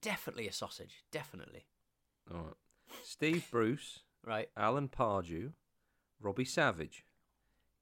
definitely 0.00 0.48
a 0.48 0.52
sausage. 0.52 1.04
Definitely 1.10 1.66
All 2.32 2.40
right. 2.42 2.54
Steve 3.04 3.46
Bruce, 3.50 4.00
right. 4.24 4.48
Alan 4.56 4.88
Pardew, 4.88 5.52
Robbie 6.20 6.44
Savage. 6.44 7.04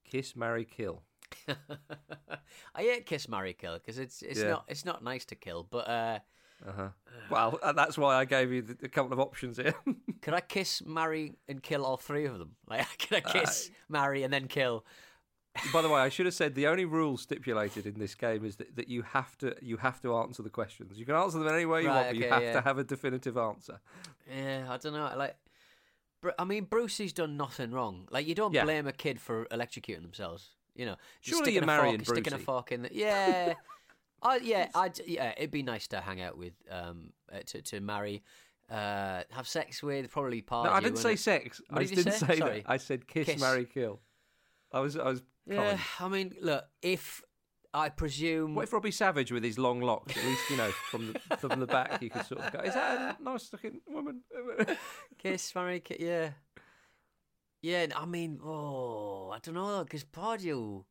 Kiss, 0.05 0.35
marry, 0.35 0.65
kill. 0.65 1.03
I 2.75 2.81
hate 2.83 3.05
kiss, 3.05 3.27
marry, 3.29 3.53
kill 3.53 3.73
because 3.75 3.97
it's 3.97 4.21
it's 4.21 4.39
Yeah. 4.39 4.49
not 4.49 4.65
it's 4.67 4.85
not 4.85 5.03
nice 5.03 5.25
to 5.25 5.35
kill, 5.35 5.63
but. 5.63 5.87
uh 5.87 6.19
Uh-huh. 6.67 6.89
Well, 7.29 7.59
uh, 7.63 7.71
that's 7.71 7.97
why 7.97 8.15
I 8.15 8.25
gave 8.25 8.51
you 8.51 8.61
the, 8.61 8.77
a 8.83 8.89
couple 8.89 9.13
of 9.13 9.19
options 9.19 9.57
here. 9.57 9.73
Could 10.21 10.33
I 10.33 10.41
kiss, 10.41 10.83
marry, 10.85 11.33
and 11.47 11.63
kill 11.63 11.85
all 11.85 11.97
three 11.97 12.25
of 12.25 12.37
them? 12.39 12.55
Like, 12.67 12.85
could 12.99 13.17
I 13.17 13.21
kiss, 13.21 13.71
marry, 13.89 14.23
and 14.23 14.31
then 14.33 14.47
kill? 14.47 14.85
By 15.73 15.81
the 15.81 15.89
way, 15.89 15.99
I 15.99 16.09
should 16.09 16.25
have 16.27 16.35
said 16.35 16.55
the 16.55 16.67
only 16.67 16.85
rule 16.85 17.17
stipulated 17.17 17.85
in 17.85 17.99
this 17.99 18.15
game 18.15 18.45
is 18.45 18.55
that, 18.57 18.75
that 18.75 18.87
you 18.87 19.01
have 19.01 19.37
to 19.39 19.55
you 19.61 19.77
have 19.77 19.99
to 20.01 20.15
answer 20.17 20.43
the 20.43 20.49
questions. 20.49 20.97
You 20.97 21.05
can 21.05 21.15
answer 21.15 21.39
them 21.39 21.47
any 21.53 21.65
way 21.65 21.81
you 21.81 21.87
Right, 21.87 21.95
want, 21.95 22.07
but 22.09 22.15
you 22.17 22.29
have 22.29 22.41
yeah. 22.43 22.53
to 22.53 22.61
have 22.61 22.77
a 22.77 22.83
definitive 22.85 23.35
answer. 23.37 23.79
Yeah, 24.33 24.67
I 24.69 24.77
don't 24.77 24.93
know. 24.93 25.11
Like, 25.17 25.35
Bru- 26.21 26.31
I 26.39 26.43
mean, 26.45 26.65
Brucey's 26.65 27.11
done 27.13 27.35
nothing 27.35 27.71
wrong. 27.71 28.07
Like, 28.11 28.27
you 28.27 28.35
don't 28.35 28.53
Yeah. 28.53 28.63
blame 28.63 28.87
a 28.87 28.93
kid 28.93 29.19
for 29.19 29.45
electrocuting 29.51 30.03
themselves. 30.03 30.49
You 30.75 30.85
know, 30.85 30.95
just 31.21 31.37
Surely 31.39 31.43
sticking 31.51 31.55
you're 31.55 31.63
a 31.63 31.67
marrying 31.67 32.03
fork, 32.03 32.15
sticking 32.17 32.33
a 32.33 32.37
fork 32.37 32.71
in 32.71 32.83
the 32.83 32.89
yeah. 32.93 33.55
I 34.23 34.37
yeah, 34.37 34.69
I'd 34.75 34.99
yeah, 35.07 35.33
it'd 35.37 35.51
be 35.51 35.63
nice 35.63 35.87
to 35.89 36.01
hang 36.01 36.21
out 36.21 36.37
with, 36.37 36.53
um, 36.69 37.11
uh, 37.33 37.39
to 37.47 37.61
to 37.63 37.79
marry, 37.81 38.23
uh, 38.69 39.23
have 39.31 39.47
sex 39.47 39.81
with, 39.81 40.11
probably 40.11 40.41
part. 40.41 40.65
No, 40.67 40.71
I 40.73 40.79
didn't 40.79 40.97
say 40.99 41.15
sex. 41.15 41.61
What 41.69 41.81
I 41.81 41.85
did 41.85 41.95
didn't 41.95 42.13
say? 42.13 42.27
say, 42.27 42.37
Sorry. 42.37 42.61
that. 42.61 42.69
I 42.69 42.77
said 42.77 43.07
kiss, 43.07 43.25
Kiss. 43.25 43.41
marry, 43.41 43.65
kill. 43.65 43.99
I 44.71 44.79
was 44.79 44.95
I 44.97 45.05
was 45.09 45.21
Yeah, 45.45 45.77
I 45.99 46.07
mean, 46.07 46.33
look, 46.41 46.63
if 46.81 47.23
I 47.73 47.89
presume. 47.89 48.53
What 48.55 48.63
if 48.63 48.73
Robbie 48.73 48.91
Savage 48.91 49.31
with 49.31 49.43
his 49.43 49.57
long 49.57 49.81
locks? 49.81 50.15
At 50.15 50.23
least 50.23 50.49
you 50.49 50.57
know 50.57 50.69
from 50.91 51.13
the, 51.13 51.37
from 51.37 51.59
the 51.59 51.67
back 51.67 52.01
you 52.01 52.09
could 52.09 52.25
sort 52.25 52.41
of 52.41 52.51
go. 52.53 52.59
Is 52.59 52.73
that 52.73 53.17
a 53.19 53.23
nice 53.23 53.49
looking 53.51 53.81
woman? 53.87 54.21
Kiss, 55.17 55.53
marry, 55.55 55.79
kiss, 55.79 55.97
yeah. 55.99 56.31
Yeah, 57.61 57.87
I 57.95 58.05
mean, 58.05 58.39
oh, 58.43 59.29
I 59.31 59.39
don't 59.39 59.53
know, 59.55 59.83
because 59.83 60.03
Pardew 60.03 60.83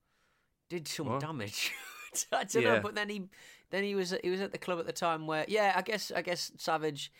did 0.68 0.86
some 0.86 1.06
What? 1.06 1.20
damage. 1.20 1.72
I 2.32 2.44
don't 2.44 2.62
Yeah. 2.62 2.74
know, 2.76 2.80
but 2.80 2.94
then 2.94 3.08
he, 3.08 3.28
then 3.70 3.84
he 3.84 3.94
was 3.94 4.14
he 4.22 4.30
was 4.30 4.40
at 4.40 4.52
the 4.52 4.58
club 4.58 4.78
at 4.78 4.86
the 4.86 4.92
time 4.92 5.26
where, 5.26 5.44
yeah, 5.48 5.72
I 5.76 5.82
guess 5.82 6.10
I 6.10 6.22
guess 6.22 6.52
Savage, 6.58 7.12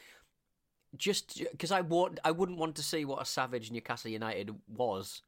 just 0.96 1.42
because 1.52 1.70
I 1.72 1.80
want 1.82 2.18
I 2.24 2.30
wouldn't 2.30 2.58
want 2.58 2.76
to 2.76 2.82
see 2.82 3.04
what 3.04 3.22
a 3.22 3.24
Savage 3.24 3.70
Newcastle 3.70 4.10
United 4.10 4.50
was, 4.68 5.22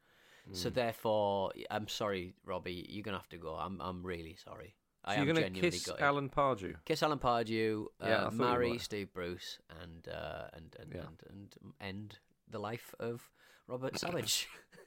so 0.53 0.69
Hmm. 0.69 0.75
therefore 0.75 1.53
I'm 1.71 1.89
sorry, 1.89 2.35
Robbie, 2.45 2.87
you're 2.89 3.03
gonna 3.05 3.19
have 3.19 3.29
to 3.31 3.39
go. 3.39 3.55
I'm 3.55 3.81
I'm 3.81 4.03
really 4.03 4.37
sorry. 4.37 4.75
I 5.05 5.15
So 5.15 5.21
you're 5.21 5.23
am 5.23 5.35
going 5.35 5.37
to 5.37 5.43
genuinely 5.51 5.71
kiss 5.79 5.87
gutted. 5.87 6.03
Alan 6.05 6.29
Pardew? 6.29 6.75
Kiss 6.85 7.03
Alan 7.03 7.19
Pardew, 7.19 7.87
uh, 8.01 8.07
Yeah, 8.07 8.25
you 8.31 8.31
marry. 8.39 8.79
Steve 8.79 9.13
Bruce, 9.13 9.59
and 9.83 10.07
uh, 10.07 10.45
and 10.53 10.77
and, 10.79 10.93
Yeah. 10.95 11.01
and 11.09 11.23
and 11.29 11.57
end 11.81 12.19
the 12.49 12.61
life 12.61 12.95
of 13.01 13.29
Robert 13.67 13.99
Savage, 13.99 14.49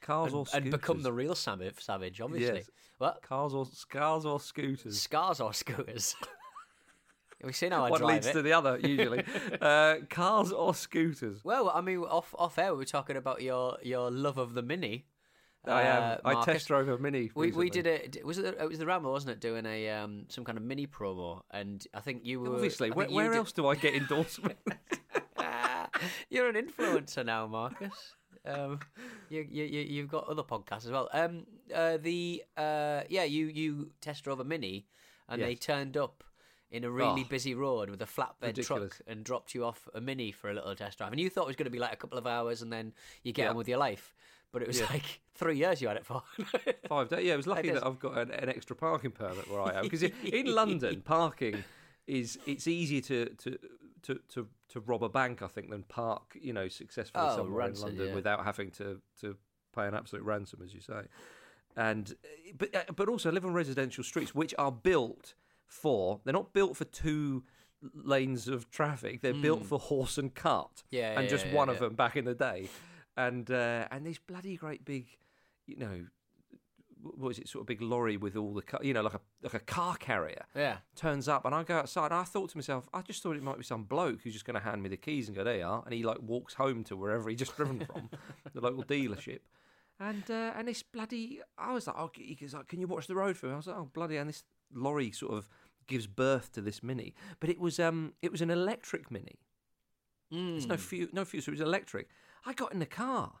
Cars 0.00 0.32
and, 0.32 0.40
or 0.40 0.46
scooters. 0.46 0.62
and 0.64 0.70
become 0.70 1.02
the 1.02 1.12
real 1.12 1.34
Savage. 1.34 1.80
Savage, 1.80 2.20
obviously. 2.20 2.56
Yes. 2.58 2.70
What 2.98 3.22
Cars 3.22 3.54
or 3.54 3.66
scars 3.66 4.24
or 4.26 4.40
scooters? 4.40 5.00
scars 5.00 5.40
or 5.40 5.52
scooters? 5.54 6.14
We've 7.42 7.56
seen 7.56 7.72
how 7.72 7.86
I 7.86 7.90
One 7.90 8.00
drive 8.00 8.14
leads 8.16 8.26
it. 8.26 8.32
to 8.34 8.42
the 8.42 8.52
other 8.52 8.78
usually. 8.78 9.24
uh, 9.62 9.96
cars 10.10 10.52
or 10.52 10.74
scooters? 10.74 11.42
Well, 11.42 11.70
I 11.74 11.80
mean, 11.80 12.00
off 12.00 12.34
off 12.38 12.58
air, 12.58 12.72
we 12.72 12.78
were 12.78 12.84
talking 12.84 13.16
about 13.16 13.40
your 13.40 13.78
your 13.82 14.10
love 14.10 14.36
of 14.36 14.52
the 14.52 14.60
Mini. 14.62 15.06
I 15.66 15.82
am. 15.82 16.18
uh, 16.24 16.28
I 16.28 16.44
test 16.44 16.68
drove 16.68 16.88
a 16.88 16.98
mini. 16.98 17.30
We 17.34 17.50
we 17.52 17.70
did 17.70 17.86
it. 17.86 18.24
Was 18.26 18.36
it? 18.38 18.56
It 18.60 18.68
was 18.68 18.78
the 18.78 18.84
Ramble, 18.86 19.10
wasn't 19.12 19.32
it? 19.32 19.40
Doing 19.40 19.64
a 19.64 19.88
um 19.90 20.24
some 20.28 20.44
kind 20.44 20.58
of 20.58 20.64
mini 20.64 20.86
promo, 20.86 21.40
and 21.50 21.82
I 21.94 22.00
think 22.00 22.26
you 22.26 22.40
were 22.40 22.54
Obviously, 22.54 22.90
where, 22.90 23.08
where 23.08 23.28
did- 23.30 23.38
else 23.38 23.52
do 23.52 23.66
I 23.68 23.74
get 23.74 23.94
endorsements? 23.94 24.60
You're 26.30 26.48
an 26.48 26.54
influencer 26.56 27.24
now, 27.24 27.46
Marcus. 27.46 28.14
Um, 28.46 28.80
you, 29.30 29.46
you, 29.50 29.64
you, 29.64 29.80
you've 29.80 30.08
got 30.08 30.28
other 30.28 30.42
podcasts 30.42 30.84
as 30.84 30.90
well. 30.90 31.08
Um, 31.12 31.46
uh, 31.74 31.96
the 31.96 32.42
uh, 32.56 33.02
yeah, 33.08 33.24
you 33.24 33.46
you 33.46 33.90
test 34.00 34.24
drove 34.24 34.40
a 34.40 34.44
mini, 34.44 34.86
and 35.28 35.40
they 35.40 35.54
turned 35.54 35.96
up 35.96 36.22
in 36.70 36.84
a 36.84 36.90
really 36.90 37.22
Oh. 37.24 37.28
busy 37.28 37.54
road 37.54 37.90
with 37.90 38.00
a 38.02 38.06
flatbed 38.06 38.42
Ridiculous. 38.48 38.66
truck 38.96 39.00
and 39.08 39.24
dropped 39.24 39.54
you 39.54 39.64
off 39.64 39.88
a 39.94 40.00
mini 40.00 40.30
for 40.30 40.50
a 40.50 40.54
little 40.54 40.74
test 40.74 40.98
drive. 40.98 41.10
And 41.12 41.20
you 41.20 41.28
thought 41.30 41.44
it 41.44 41.46
was 41.48 41.56
going 41.56 41.64
to 41.64 41.70
be 41.70 41.80
like 41.80 41.92
a 41.92 41.96
couple 41.96 42.18
of 42.18 42.26
hours, 42.26 42.62
and 42.62 42.72
then 42.72 42.92
you 43.24 43.32
get 43.32 43.44
Yeah. 43.44 43.50
on 43.50 43.56
with 43.56 43.68
your 43.68 43.78
life. 43.78 44.14
But 44.52 44.62
it 44.62 44.68
was 44.68 44.78
Yeah. 44.80 44.86
like 44.90 45.20
three 45.34 45.56
years 45.56 45.80
you 45.80 45.88
had 45.88 45.96
it 45.96 46.04
for. 46.06 46.22
Five 46.88 47.08
days. 47.08 47.24
Yeah, 47.24 47.34
it 47.34 47.38
was 47.38 47.46
lucky 47.46 47.70
that 47.70 47.84
I've 47.86 47.98
got 47.98 48.18
an, 48.18 48.30
an 48.32 48.48
extra 48.48 48.76
parking 48.76 49.10
permit 49.12 49.48
where 49.50 49.60
I 49.62 49.74
am 49.78 49.82
because 49.84 50.02
in 50.02 50.46
London 50.60 51.02
parking 51.04 51.62
is 52.06 52.38
it's 52.46 52.66
easier 52.66 53.00
to 53.02 53.26
to. 53.26 53.58
To, 54.04 54.20
to, 54.34 54.48
to 54.70 54.80
rob 54.80 55.02
a 55.04 55.08
bank, 55.08 55.42
I 55.42 55.46
think, 55.48 55.70
than 55.70 55.82
park, 55.82 56.36
you 56.40 56.52
know, 56.52 56.68
successfully 56.68 57.24
Oh, 57.28 57.36
somewhere 57.36 57.58
rancid, 57.66 57.82
in 57.82 57.88
London 57.88 58.08
yeah. 58.08 58.14
without 58.14 58.44
having 58.44 58.70
to, 58.72 59.00
to 59.20 59.36
pay 59.74 59.86
an 59.86 59.94
absolute 59.94 60.24
ransom, 60.24 60.60
as 60.64 60.72
you 60.74 60.80
say. 60.80 61.02
And 61.76 62.14
but 62.58 62.74
uh, 62.74 62.92
but 62.96 63.08
also 63.08 63.30
live 63.30 63.44
on 63.44 63.52
residential 63.52 64.02
streets 64.02 64.34
which 64.34 64.54
are 64.58 64.72
built 64.72 65.34
for 65.66 66.20
they're 66.24 66.32
not 66.32 66.52
built 66.52 66.76
for 66.76 66.84
two 66.84 67.44
lanes 67.94 68.48
of 68.48 68.70
traffic. 68.70 69.20
They're 69.22 69.34
built 69.34 69.64
for 69.64 69.78
horse 69.78 70.18
and 70.18 70.34
cart. 70.34 70.82
Yeah, 70.90 71.12
and 71.12 71.24
yeah, 71.24 71.30
just 71.30 71.46
yeah, 71.46 71.54
one 71.54 71.68
of 71.68 71.78
them 71.78 71.94
back 71.94 72.16
in 72.16 72.24
the 72.24 72.34
day, 72.34 72.68
and 73.16 73.48
uh, 73.50 73.86
and 73.90 74.04
these 74.04 74.18
bloody 74.18 74.56
great 74.56 74.84
big, 74.84 75.06
you 75.66 75.76
know, 75.76 76.06
what 77.02 77.30
is 77.30 77.38
it? 77.38 77.48
Sort 77.48 77.62
of 77.62 77.66
big 77.66 77.80
lorry 77.80 78.16
with 78.16 78.36
all 78.36 78.52
the, 78.54 78.62
car, 78.62 78.80
you 78.82 78.92
know, 78.92 79.02
like 79.02 79.14
a 79.14 79.20
like 79.42 79.54
a 79.54 79.60
car 79.60 79.96
carrier 79.96 80.44
yeah. 80.54 80.78
turns 80.96 81.28
up, 81.28 81.44
and 81.44 81.54
I 81.54 81.62
go 81.62 81.76
outside. 81.78 82.06
And 82.12 82.14
I 82.20 82.24
thought 82.24 82.50
to 82.50 82.56
myself, 82.56 82.88
I 82.92 83.02
just 83.02 83.22
thought 83.22 83.36
it 83.36 83.42
might 83.42 83.58
be 83.58 83.64
some 83.64 83.84
bloke 83.84 84.20
who's 84.22 84.32
just 84.32 84.44
going 84.44 84.54
to 84.54 84.60
hand 84.60 84.82
me 84.82 84.88
the 84.88 84.96
keys 84.96 85.28
and 85.28 85.36
go, 85.36 85.44
"There 85.44 85.56
you 85.58 85.64
are," 85.64 85.82
and 85.84 85.94
he 85.94 86.02
like 86.02 86.18
walks 86.20 86.54
home 86.54 86.84
to 86.84 86.96
wherever 86.96 87.28
he 87.28 87.36
just 87.36 87.56
driven 87.56 87.84
from, 87.86 88.10
the 88.54 88.60
local 88.60 88.84
dealership. 88.84 89.40
And 89.98 90.30
uh, 90.30 90.52
and 90.56 90.66
this 90.68 90.82
bloody, 90.82 91.40
I 91.58 91.72
was 91.72 91.86
like, 91.86 91.96
oh, 91.98 92.10
he 92.14 92.34
goes 92.34 92.54
like, 92.54 92.68
can 92.68 92.80
you 92.80 92.86
watch 92.86 93.06
the 93.06 93.14
road 93.14 93.36
for 93.36 93.46
me? 93.46 93.52
I 93.52 93.56
was 93.56 93.66
like, 93.66 93.76
oh 93.76 93.90
bloody, 93.92 94.16
and 94.16 94.28
this 94.28 94.44
lorry 94.72 95.10
sort 95.10 95.32
of 95.34 95.48
gives 95.86 96.06
birth 96.06 96.52
to 96.52 96.60
this 96.60 96.82
mini, 96.82 97.14
but 97.40 97.50
it 97.50 97.58
was 97.58 97.78
um 97.80 98.14
it 98.22 98.30
was 98.32 98.40
an 98.40 98.50
electric 98.50 99.10
mini. 99.10 99.40
There's 100.30 100.66
no 100.66 100.76
Mm. 100.76 100.78
fuel, 100.78 101.08
no 101.12 101.24
fuel, 101.24 101.42
so 101.42 101.50
it 101.50 101.58
was 101.58 101.60
electric. 101.60 102.08
I 102.46 102.52
got 102.52 102.72
in 102.72 102.78
the 102.78 102.86
car, 102.86 103.40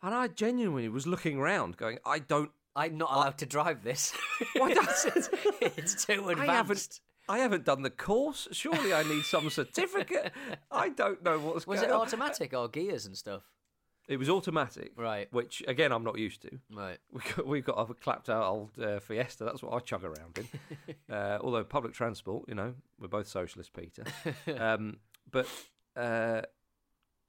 and 0.00 0.14
I 0.14 0.28
genuinely 0.28 0.88
was 0.88 1.06
looking 1.06 1.38
around, 1.38 1.76
going, 1.76 1.98
I 2.06 2.20
don't, 2.20 2.52
I'm 2.76 2.98
not 2.98 3.10
allowed 3.12 3.38
to 3.38 3.46
drive 3.46 3.82
this. 3.82 4.12
Why 4.56 4.70
it's, 4.72 5.04
it's, 5.16 5.30
it's 5.60 6.04
too 6.04 6.12
I 6.12 6.16
haven't, 6.16 6.40
advanced. 6.40 7.00
I 7.28 7.38
haven't 7.38 7.64
done 7.64 7.82
the 7.82 7.90
course. 7.90 8.48
Surely 8.52 8.92
I 8.94 9.02
need 9.02 9.22
some 9.24 9.50
certificate. 9.50 10.32
I 10.70 10.88
don't 10.90 11.22
know 11.22 11.38
what's 11.38 11.66
Was 11.66 11.80
going 11.80 11.90
it 11.92 11.94
automatic 11.94 12.54
or 12.54 12.68
gears 12.68 13.06
and 13.06 13.16
stuff? 13.16 13.42
It 14.08 14.18
was 14.18 14.28
automatic, 14.28 14.92
Right. 14.96 15.28
which 15.32 15.62
again 15.68 15.92
I'm 15.92 16.02
not 16.02 16.18
used 16.18 16.42
to. 16.42 16.58
Right. 16.72 16.98
We 17.12 17.20
got, 17.20 17.46
we've 17.46 17.64
got 17.64 17.74
a 17.90 17.94
clapped 17.94 18.28
out 18.28 18.44
old 18.44 18.70
uh, 18.78 18.98
Fiesta. 19.00 19.44
That's 19.44 19.62
what 19.62 19.72
I 19.72 19.78
chug 19.80 20.04
around 20.04 20.38
in. 20.38 21.14
uh, 21.14 21.38
although 21.40 21.62
public 21.64 21.92
transport, 21.92 22.48
you 22.48 22.54
know, 22.54 22.74
we're 22.98 23.08
both 23.08 23.28
socialists, 23.28 23.70
Peter. 23.74 24.04
um, 24.58 24.96
but 25.30 25.46
uh, 25.96 26.42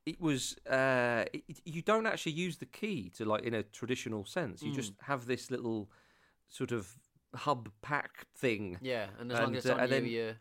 it 0.05 0.19
was 0.19 0.55
uh, 0.69 1.25
it, 1.33 1.43
you 1.65 1.81
don't 1.81 2.05
actually 2.07 2.31
use 2.33 2.57
the 2.57 2.65
key 2.65 3.09
to 3.17 3.25
like 3.25 3.43
in 3.43 3.53
a 3.53 3.63
traditional 3.63 4.25
sense. 4.25 4.61
You 4.63 4.71
Mm. 4.71 4.75
just 4.75 4.93
have 5.03 5.25
this 5.27 5.51
little 5.51 5.89
sort 6.49 6.71
of 6.71 6.95
hub 7.35 7.69
pack 7.81 8.25
thing. 8.35 8.77
Yeah, 8.81 9.07
and 9.19 9.31
as 9.31 9.37
long 9.39 9.47
And, 9.49 9.55
as 9.57 9.65
it's 9.65 9.71
uh, 9.71 9.75
on 9.75 9.81
you, 9.83 9.87
then- 9.87 10.05
you, 10.05 10.35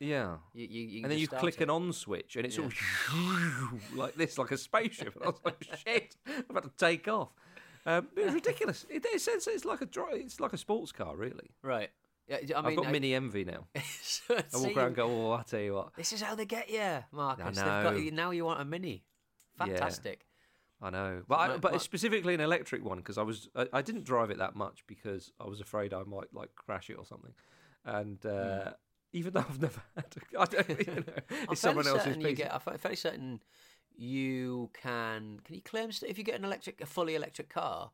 Yeah. 0.00 0.36
you, 0.54 0.66
you, 0.66 1.02
and 1.04 1.10
then 1.12 1.18
you 1.18 1.28
click 1.28 1.54
it. 1.56 1.62
an 1.64 1.70
on 1.70 1.92
switch, 1.92 2.36
and 2.36 2.44
it's 2.46 2.58
all 2.58 2.70
like 3.94 4.14
this, 4.14 4.36
like 4.38 4.50
a 4.52 4.58
spaceship. 4.58 5.14
And 5.16 5.24
I 5.24 5.28
was 5.28 5.40
like, 5.44 5.62
"Shit, 5.86 6.16
I'm 6.26 6.44
about 6.50 6.64
to 6.64 6.70
take 6.76 7.08
off." 7.08 7.30
Um, 7.86 8.08
it 8.16 8.24
was 8.26 8.34
ridiculous. 8.42 8.84
It, 8.90 9.04
it's, 9.08 9.26
it's 9.28 9.64
like 9.64 9.80
a 9.80 9.88
it's 10.14 10.38
like 10.40 10.52
a 10.52 10.58
sports 10.58 10.92
car, 10.92 11.16
really. 11.16 11.50
Right. 11.62 11.90
Yeah, 12.42 12.56
I 12.56 12.58
I 12.58 12.62
mean, 12.62 12.70
have 12.72 12.76
got 12.84 12.86
I- 12.86 12.92
Mini 12.92 13.14
Envy 13.14 13.44
now. 13.44 13.66
I 13.76 14.42
walk 14.54 14.76
around 14.76 14.86
and 14.88 14.96
go, 14.96 15.06
"Oh, 15.06 15.32
I 15.32 15.42
tell 15.42 15.60
you 15.60 15.74
what, 15.74 15.94
This 15.96 16.12
is 16.12 16.22
how 16.22 16.34
they 16.34 16.46
get 16.46 16.70
you, 16.70 17.04
Marcus. 17.12 17.44
They've 17.56 17.64
know. 17.64 17.82
got 17.82 17.98
you, 18.00 18.10
now 18.10 18.30
you 18.30 18.44
want 18.44 18.60
a 18.60 18.64
mini. 18.64 19.04
Yeah. 19.60 19.66
Fantastic. 19.66 20.26
I 20.80 20.90
know." 20.90 21.22
But 21.28 21.36
I, 21.38 21.56
but 21.58 21.80
specifically 21.82 22.34
an 22.34 22.40
electric 22.40 22.84
one 22.84 22.98
because 22.98 23.18
I 23.18 23.22
was 23.22 23.48
I, 23.54 23.66
I 23.72 23.82
didn't 23.82 24.04
drive 24.04 24.30
it 24.30 24.38
that 24.38 24.56
much 24.56 24.84
because 24.86 25.30
I 25.40 25.46
was 25.46 25.60
afraid 25.60 25.92
I 25.92 26.02
might 26.04 26.32
like 26.32 26.54
crash 26.54 26.90
it 26.90 26.94
or 26.94 27.04
something, 27.06 27.34
and. 27.84 28.24
Uh, 28.24 28.72
Even 29.14 29.34
though 29.34 29.40
I've 29.40 29.60
never 29.60 29.82
had, 29.94 30.06
a, 30.16 30.40
I 30.40 30.44
don't, 30.46 30.68
you 30.88 30.94
know. 30.94 31.02
I'm 31.30 31.52
it's 31.52 31.60
someone 31.60 31.84
fairly 31.84 31.98
else's 31.98 32.12
certain 32.12 32.20
you 32.22 32.28
piece. 32.28 32.38
get. 32.38 32.54
I'm 32.66 32.78
fairly 32.78 32.96
certain 32.96 33.40
you 33.94 34.70
can. 34.72 35.38
Can 35.44 35.54
you 35.54 35.60
claim 35.60 35.90
if 35.90 36.16
you 36.16 36.24
get 36.24 36.36
an 36.36 36.44
electric, 36.46 36.80
a 36.80 36.86
fully 36.86 37.14
electric 37.14 37.50
car? 37.50 37.90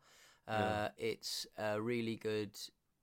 Uh, 0.47 0.52
Yeah. 0.52 0.88
It's 0.97 1.47
a 1.57 1.80
really 1.80 2.14
good. 2.16 2.57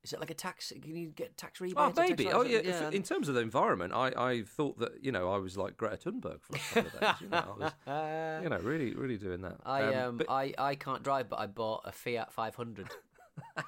Is 0.05 0.13
it 0.13 0.19
like 0.19 0.29
a 0.31 0.35
tax? 0.35 0.71
Can 0.81 0.95
you 0.95 1.07
get 1.09 1.35
tax 1.35 1.59
rebate? 1.59 1.77
Oh, 1.77 1.91
maybe. 1.97 2.31
Oh, 2.31 2.41
or 2.41 2.45
yeah. 2.45 2.89
In 2.91 3.03
terms 3.03 3.27
of 3.27 3.35
the 3.35 3.41
environment, 3.41 3.91
I, 3.93 4.13
I 4.15 4.41
thought 4.43 4.79
that 4.79 5.03
you 5.03 5.11
know 5.11 5.29
I 5.31 5.37
was 5.37 5.57
like 5.57 5.75
Greta 5.77 5.97
Thunberg 5.97 6.41
for 6.41 6.55
a 6.55 6.59
couple 6.59 6.81
of 6.85 6.99
days. 7.01 7.21
You 7.21 7.29
know, 7.29 7.37
I 7.37 7.59
was, 7.59 7.71
Uh, 7.87 8.39
you 8.43 8.49
know, 8.49 8.59
really, 8.59 8.93
really 8.93 9.17
doing 9.17 9.41
that. 9.41 9.57
I 9.65 9.93
um, 9.95 10.17
but- 10.17 10.29
I 10.29 10.53
I 10.57 10.75
can't 10.75 11.03
drive, 11.03 11.27
but 11.29 11.39
I 11.39 11.47
bought 11.47 11.81
a 11.85 11.91
Fiat 11.91 12.31
500. 12.31 12.87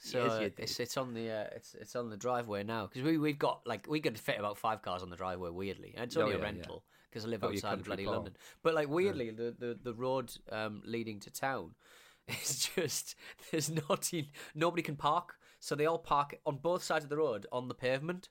So 0.00 0.24
Yes, 0.24 0.32
uh, 0.32 0.48
it's 0.58 0.80
it's 0.80 0.96
on 0.96 1.12
the 1.12 1.28
uh, 1.30 1.44
it's 1.56 1.74
it's 1.74 1.96
on 1.96 2.08
the 2.08 2.16
driveway 2.16 2.62
now 2.62 2.86
because 2.86 3.02
we 3.02 3.18
we've 3.18 3.38
got 3.38 3.60
like 3.66 3.86
we 3.88 4.00
could 4.00 4.18
fit 4.18 4.38
about 4.38 4.56
five 4.56 4.80
cars 4.80 5.02
on 5.02 5.10
the 5.10 5.16
driveway. 5.16 5.50
Weirdly, 5.50 5.92
and 5.96 6.04
it's 6.04 6.16
Oh, 6.16 6.22
only 6.22 6.34
yeah, 6.34 6.40
a 6.40 6.42
rental 6.42 6.84
because 7.10 7.24
I 7.24 7.28
live 7.28 7.42
your 7.42 7.50
outside 7.52 7.80
of 7.80 7.84
bloody. 7.84 8.06
London. 8.06 8.34
But 8.62 8.74
like 8.74 8.88
weirdly, 8.88 9.30
the, 9.30 9.54
the 9.58 9.76
the 9.82 9.92
road 9.92 10.32
um, 10.50 10.82
leading 10.86 11.18
to 11.20 11.30
town 11.30 11.72
is 12.28 12.70
just 12.74 13.16
there's 13.50 13.70
not 13.70 14.10
nobody 14.54 14.82
can 14.82 14.96
park, 14.96 15.34
so 15.68 15.74
they 15.74 15.86
all 15.86 15.98
park 15.98 16.38
on 16.46 16.56
both 16.56 16.82
sides 16.82 17.04
of 17.04 17.10
the 17.10 17.16
road 17.16 17.46
on 17.52 17.68
the 17.68 17.74
pavement. 17.74 18.28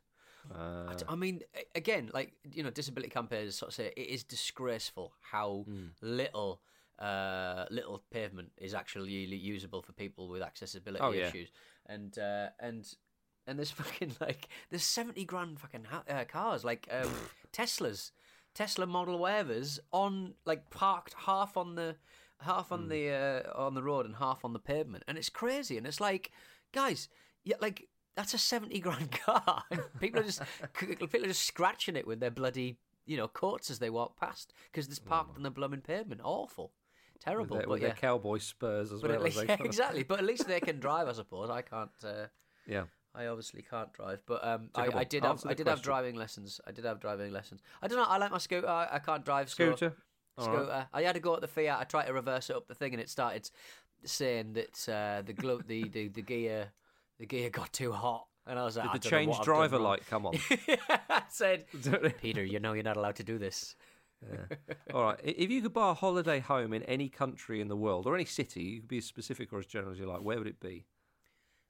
uh, 0.54 0.94
I 1.08 1.16
mean, 1.16 1.42
again, 1.76 2.10
like 2.14 2.34
you 2.52 2.64
know, 2.64 2.70
disability 2.72 3.10
campaigners 3.10 3.56
sort 3.58 3.70
of 3.72 3.76
say 3.76 3.94
it 3.96 4.08
is 4.16 4.24
disgraceful 4.24 5.14
how 5.32 5.66
Hmm. 5.68 5.88
little 6.02 6.62
uh, 7.00 7.66
little 7.70 8.04
pavement 8.10 8.52
is 8.58 8.74
actually 8.74 9.12
usable 9.12 9.82
for 9.84 9.94
people 9.94 10.28
with 10.30 10.42
accessibility 10.42 11.04
Oh, 11.06 11.12
yeah. 11.12 11.28
issues, 11.28 11.50
and 11.86 12.18
uh, 12.18 12.50
and 12.60 12.82
and 13.46 13.58
there's 13.60 13.72
fucking 13.82 14.14
like 14.20 14.48
there's 14.70 14.84
seventy 14.84 15.26
grand 15.26 15.60
fucking 15.60 15.86
ha- 15.92 16.04
uh, 16.10 16.24
cars 16.26 16.64
like 16.64 16.88
um, 16.92 17.12
Teslas, 17.54 18.12
Tesla 18.56 18.88
Model 18.88 19.20
whatevers 19.20 19.80
on 19.92 20.34
like 20.46 20.70
parked 20.72 21.14
half 21.26 21.56
on 21.58 21.76
the 21.76 21.98
half 22.42 22.72
on 22.72 22.88
the 22.90 23.04
uh, 23.12 23.42
on 23.68 23.74
the 23.76 23.84
road 23.84 24.06
and 24.08 24.16
half 24.16 24.44
on 24.46 24.54
the 24.54 24.60
pavement, 24.60 25.04
and 25.08 25.18
it's 25.20 25.30
crazy, 25.30 25.78
and 25.78 25.86
it's 25.86 26.02
like 26.02 26.32
guys, 26.74 27.10
yeah, 27.48 27.56
like 27.62 27.88
that's 28.16 28.34
a 28.34 28.38
seventy 28.38 28.80
grand 28.80 29.12
car. 29.26 29.64
People 30.00 30.20
are 30.22 30.24
just 30.24 30.42
people 30.74 31.24
are 31.24 31.28
just 31.28 31.46
scratching 31.46 31.96
it 31.96 32.06
with 32.08 32.20
their 32.20 32.32
bloody 32.32 32.78
you 33.06 33.16
know 33.18 33.28
coats 33.28 33.70
as 33.72 33.80
they 33.80 33.90
walk 33.90 34.20
past 34.20 34.54
because 34.72 34.88
it's 34.88 35.00
Oh, 35.06 35.10
parked 35.10 35.38
on 35.38 35.44
the 35.44 35.52
blooming 35.52 35.82
pavement. 35.82 36.22
Awful. 36.24 36.72
terrible. 37.20 37.56
with 37.56 37.60
their, 37.60 37.68
but 37.68 37.70
with 37.70 37.82
yeah, 37.82 37.88
their 37.90 37.96
cowboy 37.98 38.38
spurs 38.40 38.92
as 38.92 39.02
but 39.02 39.12
well 39.12 39.22
least, 39.22 39.38
as 39.40 39.48
yeah, 39.50 39.58
exactly. 39.64 40.04
But 40.04 40.20
at 40.20 40.26
least 40.26 40.48
they 40.48 40.60
can 40.60 40.80
drive, 40.80 41.08
I 41.08 41.14
suppose. 41.14 41.50
I 41.50 41.62
can't. 41.62 41.90
Uh, 42.04 42.28
yeah. 42.68 42.84
I 43.16 43.26
obviously 43.28 43.64
can't 43.68 43.92
drive, 43.94 44.22
but 44.28 44.46
um, 44.46 44.70
I, 44.76 44.90
I 44.94 45.04
did 45.04 45.24
have 45.24 45.44
I 45.46 45.56
did 45.56 45.68
have 45.68 45.82
driving 45.82 46.16
lessons. 46.16 46.62
I 46.68 46.72
did 46.72 46.86
have 46.86 47.00
driving 47.00 47.32
lessons. 47.34 47.62
I 47.82 47.88
don't 47.88 47.98
know. 47.98 48.04
I 48.04 48.18
like 48.18 48.32
my 48.32 48.38
scooter. 48.38 48.68
I, 48.68 48.88
I 48.92 49.00
can't 49.00 49.26
drive 49.26 49.50
so- 49.50 49.56
Scooter. 49.56 49.94
All 50.38 50.48
right. 50.48 50.56
scooter. 50.56 50.88
I 50.94 51.02
had 51.02 51.14
to 51.16 51.20
go 51.20 51.34
at 51.34 51.42
the 51.42 51.48
Fiat. 51.48 51.80
I 51.80 51.84
tried 51.86 52.06
to 52.06 52.14
reverse 52.14 52.52
it 52.52 52.56
up 52.56 52.68
the 52.68 52.76
thing, 52.76 52.94
and 52.94 53.02
it 53.02 53.10
started 53.10 53.50
saying 54.04 54.54
that 54.54 54.88
uh, 54.90 55.22
the 55.26 55.34
glove, 55.34 55.64
the, 55.66 55.88
the 55.90 56.10
the 56.10 56.22
gear, 56.22 56.68
the 57.20 57.26
gear 57.26 57.50
got 57.50 57.72
too 57.74 57.92
hot, 57.92 58.28
and 58.46 58.58
I 58.60 58.64
was 58.64 58.78
like, 58.78 58.92
Did 58.94 59.02
the 59.02 59.10
change 59.10 59.30
what 59.30 59.40
I've 59.42 59.46
done 59.46 59.56
driver 59.56 59.80
light 59.80 60.06
come 60.10 60.26
on? 60.26 60.36
I 61.10 61.24
said, 61.30 61.66
Peter, 62.22 62.44
you 62.44 62.60
know 62.60 62.74
you're 62.74 62.84
not 62.84 62.98
allowed 62.98 63.16
to 63.18 63.24
do 63.24 63.38
this. 63.38 63.76
Yeah. 64.32 64.56
All 64.94 65.04
right. 65.04 65.20
If 65.24 65.52
you 65.52 65.62
could 65.62 65.74
buy 65.74 65.92
a 65.92 65.94
holiday 65.94 66.40
home 66.40 66.74
in 66.74 66.82
any 66.84 67.08
country 67.10 67.62
in 67.62 67.68
the 67.68 67.76
world 67.76 68.08
or 68.08 68.16
any 68.16 68.26
city, 68.26 68.64
you 68.64 68.80
could 68.80 68.88
be 68.88 68.98
as 68.98 69.06
specific 69.06 69.54
or 69.54 69.60
as 69.60 69.68
general 69.68 69.92
as 69.92 70.00
you 70.00 70.08
like. 70.08 70.22
Where 70.22 70.38
would 70.40 70.48
it 70.48 70.60
be? 70.60 70.86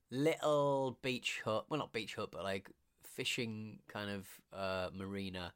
Little 0.09 0.97
beach 1.01 1.41
hut. 1.43 1.65
Well, 1.69 1.79
not 1.79 1.91
beach 1.91 2.15
hut, 2.15 2.29
but 2.31 2.43
like 2.43 2.69
fishing 3.03 3.79
kind 3.87 4.09
of 4.09 4.27
uh, 4.57 4.89
marina 4.93 5.53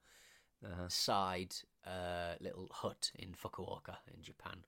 Uh-huh. 0.64 0.88
side 0.90 1.56
uh, 1.88 2.36
little 2.42 2.68
hut 2.72 3.12
in 3.16 3.34
Fukuoka 3.34 3.96
in 4.14 4.22
Japan, 4.22 4.66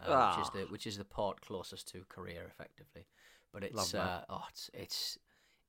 uh, 0.00 0.30
which 0.30 0.42
is 0.44 0.48
Ah. 0.48 0.58
the 0.58 0.62
which 0.72 0.86
is 0.86 0.96
the 0.96 1.04
port 1.04 1.40
closest 1.42 1.86
to 1.92 2.04
Korea, 2.08 2.42
effectively. 2.46 3.06
But 3.52 3.64
it's 3.64 3.94
uh, 3.94 4.24
oh, 4.28 4.44
it's 4.50 4.70
it's 4.74 5.18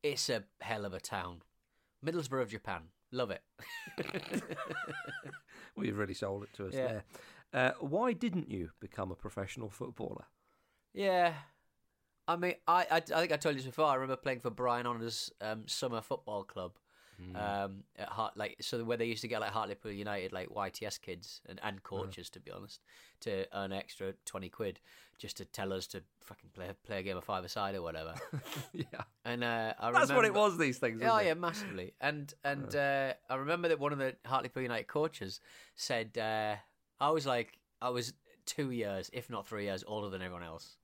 it's 0.04 0.30
a 0.30 0.44
hell 0.62 0.86
of 0.86 0.94
a 0.94 1.00
town. 1.00 1.42
Middlesbrough 2.06 2.42
of 2.44 2.50
Japan, 2.50 2.84
love 3.12 3.32
it. 3.32 3.42
Well, 5.76 5.86
you've 5.86 5.98
really 5.98 6.14
sold 6.14 6.44
it 6.44 6.50
to 6.54 6.68
us 6.68 6.74
Yeah. 6.74 6.88
there. 6.88 7.04
Uh, 7.54 7.72
why 7.80 8.12
didn't 8.14 8.50
you 8.50 8.72
become 8.80 9.12
a 9.12 9.16
professional 9.16 9.70
footballer? 9.70 10.26
yeah, 10.94 11.34
I 12.28 12.36
mean, 12.36 12.56
I, 12.68 12.86
I 12.92 12.96
I 12.98 13.00
think 13.00 13.32
I 13.32 13.38
told 13.38 13.56
you 13.56 13.62
this 13.62 13.66
before. 13.68 13.86
I 13.86 13.96
remember 13.96 14.16
playing 14.18 14.42
for 14.42 14.50
Brian 14.50 14.86
Honour's 14.86 15.32
um, 15.42 15.68
summer 15.68 16.02
football 16.02 16.44
club. 16.44 16.74
Hmm. 17.20 17.36
Um, 17.36 17.84
at 17.98 18.08
Hart, 18.08 18.38
like 18.38 18.58
so 18.62 18.84
where 18.84 18.98
they 18.98 19.06
used 19.06 19.22
to 19.22 19.28
get 19.28 19.42
like 19.42 19.52
Hartlepool 19.52 19.92
United 19.92 20.32
like 20.32 20.50
YTS 20.50 21.02
kids 21.02 21.42
and, 21.48 21.60
and 21.64 21.84
coaches 21.84 22.30
to 22.32 22.40
be 22.40 22.50
honest 22.52 22.82
to 23.22 23.46
earn 23.54 23.74
extra 23.74 24.14
twenty 24.26 24.48
quid 24.50 24.80
just 25.18 25.36
to 25.38 25.46
tell 25.46 25.74
us 25.74 25.86
to 25.88 26.02
fucking 26.22 26.50
play 26.54 26.70
play 26.86 27.00
a 27.00 27.04
game 27.04 27.18
of 27.18 27.24
five 27.24 27.44
aside 27.44 27.76
or 27.76 27.82
whatever. 27.82 28.14
yeah. 28.74 28.84
And 29.26 29.44
uh, 29.44 29.74
I 29.80 29.92
That's 29.92 30.12
what 30.12 30.26
it 30.26 30.34
was, 30.34 30.58
these 30.58 30.78
things. 30.78 31.02
Oh 31.04 31.20
yeah, 31.20 31.34
massively. 31.34 31.94
And 32.00 32.34
and 32.44 32.74
uh, 32.76 33.14
I 33.30 33.36
remember 33.36 33.68
that 33.68 33.80
one 33.80 33.92
of 33.92 34.00
the 34.00 34.16
Hartlepool 34.26 34.64
United 34.64 34.88
coaches 34.88 35.42
said 35.76 36.18
uh, 36.18 36.56
I 37.00 37.12
was 37.12 37.26
like 37.26 37.60
I 37.82 37.90
was 37.90 38.14
two 38.46 38.72
years, 38.72 39.10
if 39.14 39.30
not 39.30 39.48
three 39.48 39.66
years, 39.66 39.84
older 39.86 40.10
than 40.10 40.22
everyone 40.22 40.44
else. 40.44 40.78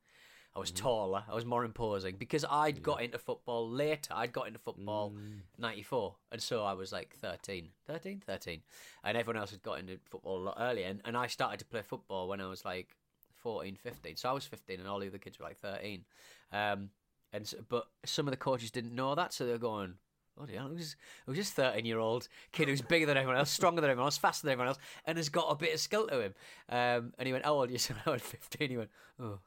I 0.56 0.60
was 0.60 0.72
taller. 0.72 1.24
I 1.30 1.36
was 1.36 1.44
more 1.46 1.66
imposing 1.66 2.16
because 2.16 2.46
I'd 2.50 2.82
got 2.82 3.02
into 3.02 3.18
football 3.18 3.70
later. 3.70 4.14
I'd 4.16 4.32
got 4.32 4.48
into 4.48 4.60
football 4.60 5.12
Mm. 5.12 5.42
94 5.58 6.16
and 6.32 6.42
so 6.42 6.64
I 6.64 6.74
was 6.74 6.92
like 6.94 7.14
13 7.16 7.70
13 7.86 8.22
13 8.26 8.62
and 9.04 9.18
everyone 9.18 9.40
else 9.42 9.52
had 9.52 9.62
got 9.62 9.80
into 9.80 9.98
football 10.10 10.38
a 10.38 10.44
lot 10.44 10.58
earlier 10.60 10.88
and, 10.88 11.02
and 11.06 11.18
I 11.18 11.28
started 11.28 11.60
to 11.60 11.66
play 11.66 11.82
football 11.82 12.28
when 12.28 12.39
I 12.41 12.48
was 12.48 12.63
like 12.63 12.96
14 13.36 13.76
15 13.76 14.15
so 14.15 14.30
I 14.30 14.32
was 14.32 14.46
15 14.46 14.80
and 14.80 14.88
all 14.88 15.00
the 15.00 15.08
other 15.08 15.18
kids 15.18 15.39
were 15.39 15.46
like 15.46 15.58
13 15.58 16.06
um, 16.52 16.89
and 17.34 17.54
but 17.70 17.88
some 18.06 18.28
of 18.28 18.32
the 18.32 18.38
coaches 18.38 18.72
didn't 18.72 18.96
know 18.96 19.13
that 19.15 19.34
so 19.34 19.46
they're 19.46 19.58
going 19.58 19.96
Oh 20.38 20.45
yeah, 20.52 20.65
it 20.65 20.74
was, 20.74 20.98
it 21.26 21.30
was 21.30 21.38
just 21.38 21.54
thirteen 21.54 21.86
year 21.86 22.00
old 22.00 22.28
kid 22.52 22.67
who's 22.67 22.82
bigger 22.82 23.06
than 23.06 23.15
everyone 23.15 23.38
else, 23.38 23.50
stronger 23.60 23.80
than 23.82 23.89
everyone 23.89 24.08
else, 24.08 24.17
faster 24.17 24.45
than 24.45 24.52
everyone 24.52 24.67
else, 24.69 24.80
and 25.06 25.17
has 25.17 25.30
got 25.30 25.48
a 25.50 25.56
bit 25.56 25.74
of 25.74 25.80
skill 25.80 26.08
to 26.08 26.19
him. 26.19 26.34
Um, 26.69 27.13
and 27.17 27.26
he 27.26 27.32
went, 27.32 27.45
"How 27.45 27.54
old 27.54 27.69
are 27.69 27.71
you?" 27.71 27.78
So 27.86 27.93
I 28.06 28.10
was 28.10 28.21
fifteen. 28.21 28.69
He 28.69 28.78
went, 28.78 28.89
"Oh." 29.19 29.39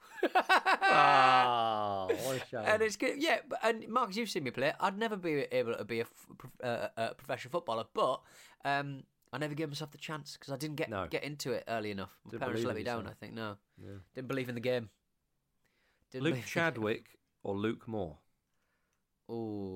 Ah, 0.90 2.06
what 2.08 2.36
a 2.36 2.46
shame. 2.50 2.60
And 2.64 2.82
it's 2.82 2.96
good, 2.96 3.22
yeah. 3.22 3.38
But, 3.48 3.58
and 3.62 3.86
Marcus, 3.88 4.16
you've 4.16 4.30
seen 4.30 4.44
me 4.44 4.50
play. 4.50 4.72
I'd 4.80 4.96
never 4.98 5.16
be 5.16 5.46
able 5.52 5.74
to 5.76 5.84
be 5.84 6.00
a, 6.00 6.06
uh, 6.66 6.88
a 6.96 7.14
professional 7.14 7.50
footballer, 7.52 7.84
but 7.94 8.20
um, 8.64 9.02
I 9.32 9.38
never 9.38 9.54
gave 9.54 9.68
myself 9.68 9.90
the 9.90 9.98
chance 9.98 10.36
because 10.38 10.52
I 10.52 10.56
didn't 10.56 10.76
get 10.76 10.88
No. 10.90 11.06
get 11.06 11.22
into 11.22 11.52
it 11.52 11.64
early 11.68 11.90
enough. 11.90 12.16
My 12.24 12.30
Didn't 12.30 12.40
parents 12.42 12.64
let 12.64 12.76
me 12.76 12.82
down. 12.82 13.06
I 13.06 13.12
think 13.12 13.34
no, 13.34 13.56
Yeah. 13.78 13.98
didn't 14.14 14.28
believe 14.28 14.48
in 14.48 14.54
the 14.54 14.60
game. 14.60 14.88
Didn't 16.10 16.24
Luke 16.24 16.32
believe 16.32 16.44
in 16.44 16.48
the 16.48 16.54
game. 16.54 16.64
Chadwick 16.64 17.18
or 17.42 17.54
Luke 17.54 17.86
Moore? 17.86 18.16
Ooh, 19.30 19.67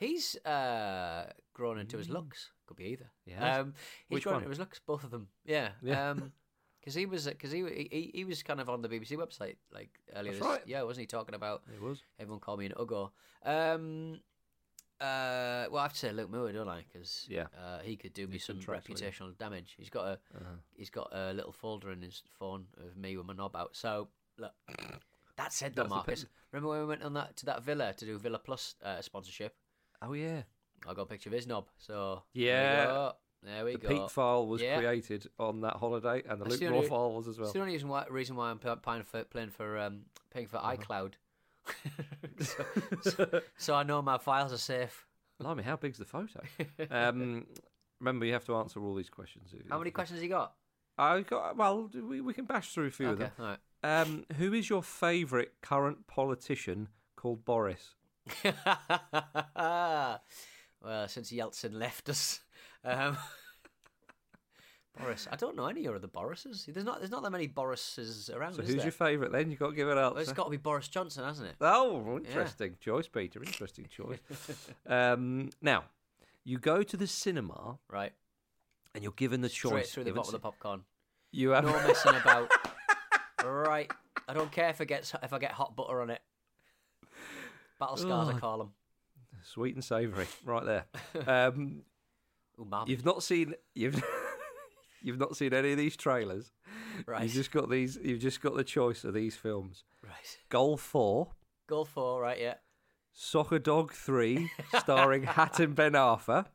he's 0.00 0.34
uh, 0.44 1.30
grown 1.54 1.78
into 1.78 1.96
his 1.96 2.08
looks. 2.08 2.50
Could 2.66 2.76
be 2.76 2.84
either. 2.86 3.10
He 3.24 3.30
has. 3.32 3.58
Um, 3.60 3.74
he's 4.08 4.16
Which 4.16 4.24
grown 4.24 4.34
one? 4.34 4.42
into 4.42 4.50
his 4.50 4.58
looks. 4.58 4.80
Both 4.84 5.04
of 5.04 5.10
them. 5.12 5.28
Yeah. 5.44 5.68
Yeah. 5.82 6.10
Um, 6.10 6.32
because 6.80 6.94
he 6.94 7.06
was 7.06 7.26
because 7.26 7.52
he, 7.52 7.62
he 7.90 8.10
he 8.14 8.24
was 8.24 8.42
kind 8.42 8.60
of 8.60 8.68
on 8.68 8.82
the 8.82 8.88
BBC 8.88 9.12
website 9.12 9.56
like 9.72 9.90
earlier. 10.16 10.32
That's 10.32 10.38
this, 10.44 10.48
right. 10.48 10.62
Yeah, 10.66 10.82
wasn't 10.82 11.02
he 11.02 11.06
talking 11.06 11.34
about 11.36 11.62
It 11.72 11.80
was. 11.80 12.02
everyone 12.18 12.40
called 12.40 12.58
me 12.58 12.66
an 12.66 12.72
Ugo? 12.80 13.12
Um. 13.44 14.20
Uh, 15.00 15.64
well, 15.70 15.78
I 15.78 15.82
have 15.84 15.94
to 15.94 15.98
say 15.98 16.12
Luke 16.12 16.30
Moore, 16.30 16.52
don't 16.52 16.68
I? 16.68 16.84
Because 16.92 17.24
Yeah. 17.26 17.46
uh, 17.58 17.78
he 17.78 17.96
could 17.96 18.12
do 18.12 18.26
me 18.26 18.34
He's 18.34 18.44
some 18.44 18.58
reputational 18.58 19.36
damage. 19.38 19.74
He's 19.78 19.88
got 19.88 20.04
a 20.06 20.12
Uh-huh. 20.36 20.56
he's 20.76 20.90
got 20.90 21.08
a 21.10 21.32
little 21.32 21.52
folder 21.52 21.90
in 21.90 22.02
his 22.02 22.22
phone 22.38 22.66
of 22.76 22.98
me 22.98 23.16
with 23.16 23.24
my 23.26 23.32
knob 23.32 23.56
out. 23.56 23.74
So 23.74 24.08
look, 24.36 24.52
that 25.36 25.54
said, 25.54 25.74
though, 25.74 25.86
Marcus, 25.86 26.26
remember 26.52 26.68
when 26.68 26.80
we 26.80 26.86
went 26.86 27.02
on 27.02 27.14
that 27.14 27.34
to 27.38 27.46
that 27.46 27.62
villa 27.62 27.94
to 27.94 28.04
do 28.04 28.18
Villa 28.18 28.38
Plus 28.38 28.74
uh, 28.84 29.00
sponsorship? 29.00 29.56
Oh 30.02 30.12
yeah. 30.12 30.42
I 30.88 30.94
got 30.94 31.02
a 31.02 31.06
picture 31.06 31.28
of 31.28 31.34
his 31.34 31.46
knob. 31.46 31.66
So 31.78 32.22
Yeah. 32.32 33.12
there 33.42 33.64
we 33.64 33.72
go. 33.72 33.78
The 33.78 33.86
go. 33.86 33.88
Peak 33.88 34.10
file 34.10 34.46
was 34.46 34.62
Yeah. 34.62 34.78
created 34.78 35.26
on 35.38 35.60
that 35.62 35.76
holiday, 35.76 36.22
and 36.28 36.40
the 36.40 36.44
That's 36.44 36.60
Luke 36.60 36.72
only- 36.72 36.88
file 36.88 37.12
was 37.12 37.28
as 37.28 37.38
well. 37.38 37.46
It's 37.48 37.52
the 37.54 37.60
only 37.60 37.72
reason 37.74 37.88
why, 37.88 38.06
reason 38.08 38.36
why 38.36 38.50
I'm 38.50 38.58
paying 38.58 39.02
for 39.02 39.24
playing 39.24 39.50
for 39.50 39.78
um, 39.78 40.06
paying 40.30 40.46
for 40.48 40.56
Uh-huh. 40.58 40.76
iCloud. 40.76 41.12
so, 42.40 42.64
so, 43.02 43.40
so 43.58 43.74
I 43.74 43.82
know 43.82 44.00
my 44.02 44.18
files 44.18 44.52
are 44.52 44.58
safe. 44.58 45.06
Blimey, 45.38 45.62
how 45.62 45.76
big's 45.76 45.98
the 45.98 46.04
photo? 46.04 46.40
um, 46.90 47.46
remember, 47.98 48.26
you 48.26 48.32
have 48.32 48.44
to 48.46 48.56
answer 48.56 48.80
all 48.80 48.94
these 48.94 49.10
questions. 49.10 49.54
How 49.70 49.78
many 49.78 49.90
questions 49.90 50.22
you 50.22 50.28
got? 50.28 50.54
I 50.98 51.20
got. 51.22 51.56
Well, 51.56 51.90
we, 51.94 52.20
we 52.20 52.34
can 52.34 52.44
bash 52.44 52.72
through 52.74 52.86
a 52.86 52.90
few 52.90 53.10
of 53.10 53.18
them. 53.18 53.30
right. 53.38 53.58
Um, 53.82 54.26
who 54.36 54.52
is 54.52 54.68
your 54.68 54.82
favourite 54.82 55.60
current 55.62 56.06
politician 56.06 56.88
called 57.16 57.44
Boris? 57.46 57.94
well, 59.56 60.20
since 61.08 61.30
Yeltsin 61.32 61.72
left 61.74 62.08
us, 62.08 62.40
um, 62.84 63.16
Boris. 64.98 65.28
I 65.30 65.36
don't 65.36 65.56
know 65.56 65.66
any 65.66 65.86
other 65.86 66.06
Borises. 66.08 66.66
There's 66.66 66.84
not. 66.84 66.98
There's 66.98 67.10
not 67.10 67.22
that 67.22 67.30
many 67.30 67.46
Borises 67.48 68.30
around. 68.34 68.54
So 68.54 68.62
who's 68.62 68.76
there? 68.76 68.84
your 68.84 68.92
favourite 68.92 69.32
then? 69.32 69.50
You've 69.50 69.60
got 69.60 69.70
to 69.70 69.76
give 69.76 69.88
it 69.88 69.96
up. 69.98 70.14
Well, 70.14 70.22
it's 70.22 70.32
got 70.32 70.44
to 70.44 70.50
be 70.50 70.56
Boris 70.56 70.88
Johnson, 70.88 71.24
hasn't 71.24 71.48
it? 71.48 71.56
Oh, 71.60 72.16
interesting 72.18 72.76
choice, 72.80 73.08
Peter. 73.08 73.42
Interesting 73.42 73.86
choice. 73.90 74.18
um, 74.86 75.50
now, 75.62 75.84
you 76.44 76.58
go 76.58 76.82
to 76.82 76.96
the 76.96 77.06
cinema 77.06 77.78
Right. 77.88 78.12
and 78.94 79.02
you're 79.02 79.12
given 79.12 79.40
the 79.40 79.48
Straight 79.48 79.70
choice. 79.70 79.92
through 79.92 80.04
the 80.04 80.12
bottom 80.12 80.28
of 80.34 80.40
the 80.40 80.44
popcorn. 80.44 80.82
You 81.32 81.50
have 81.50 81.64
No 81.64 81.72
messing 81.72 82.14
about. 82.16 82.50
right. 83.44 83.90
I 84.28 84.34
don't 84.34 84.50
care 84.52 84.68
if 84.70 84.80
it 84.80 84.86
gets 84.86 85.12
if 85.22 85.32
I 85.32 85.38
get 85.38 85.52
hot 85.52 85.76
butter 85.76 86.00
on 86.02 86.10
it. 86.10 86.20
Battle 87.80 87.96
scars, 87.96 88.28
I 88.28 88.34
Oh. 88.34 88.38
call 88.38 88.58
them. 88.58 88.72
sweet 89.42 89.74
and 89.74 89.82
savoury, 89.84 90.26
right 90.44 90.64
there. 90.64 90.84
Um, 91.48 91.82
mum. 92.58 92.84
you've 92.88 93.04
not 93.04 93.22
seen 93.22 93.54
you've 93.74 94.00
you've 95.02 95.18
not 95.18 95.36
seen 95.36 95.52
any 95.54 95.72
of 95.72 95.78
these 95.78 95.96
trailers. 95.96 96.52
Right. 97.06 97.22
You've 97.22 97.32
just 97.32 97.50
got 97.50 97.70
these. 97.70 97.98
You've 98.02 98.20
just 98.20 98.40
got 98.42 98.54
the 98.56 98.64
choice 98.64 99.02
of 99.04 99.14
these 99.14 99.34
films: 99.36 99.84
Right. 100.02 100.38
Goal 100.50 100.76
Four, 100.76 101.28
Goal 101.66 101.84
four, 101.86 102.20
right? 102.20 102.38
Yeah. 102.38 102.54
Soccer 103.12 103.58
Dog 103.58 103.92
Three, 103.92 104.50
starring 104.78 105.24
Hatem 105.24 105.74
Ben 105.74 105.92
Arfa. 105.92 106.46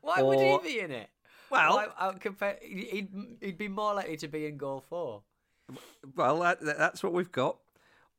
Why 0.00 0.22
would 0.22 0.38
he 0.38 0.58
be 0.62 0.80
in 0.80 0.90
it? 0.92 1.08
Well, 1.50 1.74
Why, 1.76 1.86
I 1.98 2.08
would 2.08 2.20
compare, 2.20 2.58
he'd 2.62 3.08
he'd 3.40 3.58
be 3.58 3.68
more 3.68 3.94
likely 3.94 4.16
to 4.18 4.28
be 4.28 4.46
in 4.46 4.56
goal 4.56 4.80
four. 4.88 5.22
Well, 6.14 6.38
that- 6.40 6.60
that's 6.60 7.02
what 7.02 7.12
we've 7.12 7.32
got. 7.32 7.58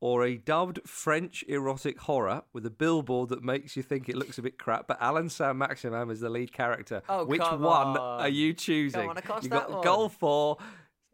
Or 0.02 0.24
a 0.24 0.38
dubbed 0.38 0.80
French 0.88 1.44
erotic 1.50 2.00
horror 2.00 2.44
with 2.54 2.66
a 2.66 2.70
billboard 2.70 3.30
that 3.30 3.44
makes 3.44 3.76
you 3.76 3.84
think 3.84 4.08
it 4.08 4.16
looks 4.16 4.38
a 4.38 4.42
bit 4.42 4.58
crap, 4.58 4.88
but 4.88 4.98
Allan 5.02 5.28
Saint-Maximin 5.30 6.10
is 6.10 6.22
the 6.22 6.30
lead 6.30 6.54
character. 6.54 7.02
Oh, 7.10 7.26
Which 7.26 7.42
one 7.42 7.64
on. 7.66 7.98
are 7.98 8.30
you 8.30 8.54
choosing? 8.54 9.02
Come 9.02 9.10
on, 9.10 9.18
of 9.18 9.24
course 9.26 9.44
you 9.44 9.50
that 9.50 9.68
got 9.68 9.72
one. 9.72 9.84
Goal 9.84 10.08
4, 10.08 10.58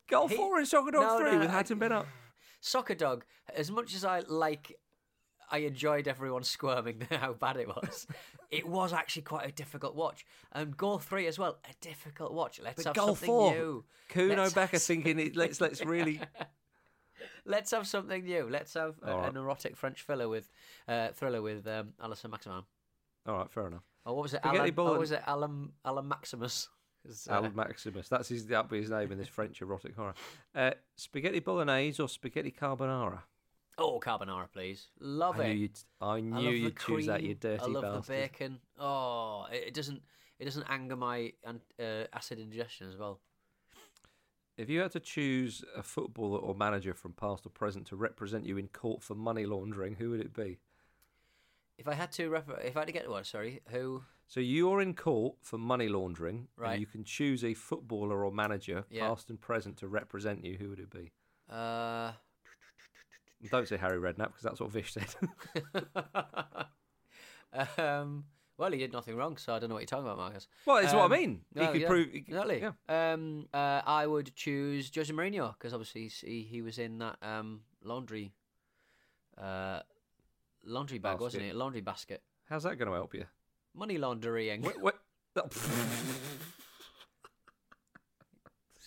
Goal 0.08 0.28
He- 0.28 0.36
4 0.36 0.58
and 0.60 0.68
Soccer 0.68 0.92
Dog 0.92 1.02
No, 1.02 1.20
3 1.20 1.32
no, 1.32 1.40
with 1.40 1.50
Hatem 1.50 1.80
Ben 1.80 1.92
up. 1.94 2.06
Soccer 2.62 2.94
dog. 2.94 3.26
As 3.56 3.72
much 3.72 3.96
as 3.96 4.06
I 4.06 4.20
like, 4.20 4.78
I 5.50 5.60
enjoyed 5.60 6.08
everyone 6.08 6.44
squirming 6.44 7.08
how 7.12 7.34
bad 7.34 7.58
it 7.58 7.68
was. 7.68 8.06
it 8.52 8.68
was 8.68 8.94
actually 8.94 9.24
quite 9.24 9.48
a 9.48 9.52
difficult 9.52 9.96
watch, 9.96 10.26
um, 10.54 10.62
and 10.62 10.78
goal 10.78 11.00
three 11.00 11.26
as 11.26 11.40
well, 11.40 11.58
a 11.68 11.74
difficult 11.82 12.34
watch. 12.34 12.60
Let's 12.64 12.76
But 12.78 12.86
have 12.86 12.96
Goal 12.96 13.08
something 13.16 13.28
4, 13.28 13.52
new. 13.54 13.86
Kuno 14.10 14.50
Becker 14.52 14.78
thinking, 14.78 15.18
it, 15.20 15.36
let's 15.36 15.60
let's 15.60 15.84
really. 15.84 16.22
Let's 17.46 17.72
have 17.72 17.88
something 17.88 18.24
new. 18.24 18.48
Let's 18.50 18.74
have 18.74 18.96
a, 19.04 19.16
right. 19.16 19.30
an 19.30 19.38
erotic 19.38 19.76
French 19.76 20.04
thriller 20.04 20.28
with 20.28 20.50
uh, 20.88 21.10
thriller 21.14 21.42
with 21.42 21.68
um, 21.68 21.94
Allan 22.02 22.16
Saint-Maximin. 22.16 22.64
All 23.28 23.38
right, 23.38 23.52
fair 23.52 23.68
enough. 23.68 23.84
Or 24.06 24.16
what 24.16 24.24
was 24.24 24.34
it? 24.34 24.38
Spaghetti 24.38 24.60
Alan, 24.60 24.74
bolognese. 24.74 24.92
what 24.92 25.00
was 25.00 25.12
it? 25.12 25.24
Alan 25.28 25.72
Alan 25.84 26.08
Maximus. 26.08 26.70
uh, 27.30 27.34
Al 27.34 27.52
Maximus. 27.52 28.10
That's 28.10 28.30
his. 28.30 28.48
That'll 28.48 28.70
be 28.70 28.82
his 28.82 28.90
name 28.90 29.12
in 29.12 29.18
this 29.18 29.28
French 29.28 29.62
erotic 29.62 29.96
horror. 29.96 30.14
Uh, 30.54 30.72
spaghetti 30.96 31.40
bolognese 31.40 32.02
or 32.02 32.10
spaghetti 32.10 32.52
carbonara? 32.52 33.20
oh, 33.78 34.00
carbonara, 34.00 34.48
please. 34.52 34.88
Love 35.00 35.40
I 35.40 35.44
it. 35.44 35.48
knew 35.48 35.54
you'd. 35.56 35.80
I 36.02 36.16
I 36.16 36.20
knew 36.22 36.52
the 36.52 36.58
you'd 36.58 36.78
choose 36.78 37.06
that. 37.08 37.24
You 37.24 37.36
dirty 37.36 37.64
I 37.64 37.68
love 37.68 37.84
bastard. 37.84 38.04
the 38.04 38.22
bacon. 38.22 38.60
Oh, 38.80 39.48
it, 39.52 39.68
it 39.68 39.74
doesn't. 39.74 40.02
It 40.40 40.46
doesn't 40.46 40.66
anger 40.70 40.96
my 40.96 41.32
uh, 41.48 42.04
acid 42.14 42.40
ingestion 42.40 42.90
as 42.90 42.98
well. 42.98 43.22
If 44.58 44.70
you 44.70 44.80
had 44.80 44.92
to 44.92 45.00
choose 45.02 45.64
a 45.76 45.84
footballer 45.84 46.40
or 46.40 46.56
manager 46.56 46.94
from 46.94 47.12
past 47.14 47.46
or 47.46 47.50
present 47.50 47.88
to 47.88 47.96
represent 47.98 48.46
you 48.46 48.58
in 48.58 48.70
court 48.70 49.04
for 49.04 49.14
money 49.16 49.46
laundering, 49.46 49.96
who 49.96 50.12
would 50.12 50.22
it 50.22 50.34
be? 50.34 50.60
If 51.78 51.88
I 51.90 51.94
had 51.94 52.12
to, 52.14 52.30
refer- 52.30 52.60
if 52.64 52.78
I 52.78 52.82
had 52.82 52.86
to 52.88 52.94
get 52.94 53.10
what? 53.10 53.26
Sorry, 53.26 53.62
who? 53.70 54.04
So 54.28 54.40
you're 54.40 54.80
in 54.82 54.94
court 54.94 55.36
for 55.42 55.58
money 55.58 55.90
laundering, 55.90 56.48
Right. 56.56 56.72
and 56.74 56.80
you 56.80 56.88
can 56.88 57.04
choose 57.04 57.44
a 57.44 57.54
footballer 57.54 58.24
or 58.26 58.32
manager, 58.32 58.86
Yeah. 58.90 59.08
past 59.10 59.30
and 59.30 59.40
present, 59.40 59.78
to 59.78 59.88
represent 59.90 60.46
you. 60.46 60.58
Who 60.58 60.70
would 60.70 60.80
it 60.80 60.90
be? 60.90 61.12
Uh, 61.50 62.14
And 63.42 63.52
Don't 63.52 63.68
say 63.68 63.76
Harry 63.78 63.98
Redknapp 64.00 64.28
because 64.28 64.44
that's 64.44 64.62
what 64.62 64.72
Vish 64.72 64.94
said. 64.94 65.14
um, 67.78 68.24
well, 68.58 68.72
he 68.72 68.78
did 68.78 68.94
nothing 68.94 69.16
wrong, 69.16 69.38
so 69.38 69.54
I 69.54 69.60
don't 69.60 69.70
know 69.70 69.76
what 69.76 69.82
you're 69.82 69.88
talking 69.88 70.06
about, 70.06 70.18
Marcus. 70.18 70.48
well, 70.66 70.84
what 70.84 70.94
Um, 70.96 71.12
I 71.12 71.18
mean. 71.18 71.42
He 71.54 71.60
no, 71.60 71.72
could 71.72 71.82
yeah, 71.82 71.88
prove. 71.88 72.12
he 72.12 72.22
could- 72.22 72.34
Exactly. 72.36 72.62
Yeah. 72.62 72.72
Um, 73.14 73.48
uh, 73.54 73.82
I 73.86 74.08
would 74.08 74.36
choose 74.36 74.92
Jose 74.96 75.12
Mourinho 75.14 75.54
because 75.58 75.74
obviously 75.74 76.08
he 76.08 76.44
he 76.44 76.62
was 76.62 76.80
in 76.80 77.00
that 77.00 77.18
um 77.22 77.62
laundry, 77.84 78.34
uh, 79.38 79.82
laundry 80.64 81.00
bag, 81.00 81.20
wasn't 81.20 81.44
it? 81.44 81.56
Laundry 81.56 81.82
basket. 81.82 82.24
How's 82.50 82.64
that 82.64 82.78
going 82.78 82.90
to 82.90 82.96
help 82.96 83.14
you? 83.14 83.26
Money 83.74 83.98
laundering. 83.98 84.64
Wh- 84.64 84.82
wh- 84.84 85.36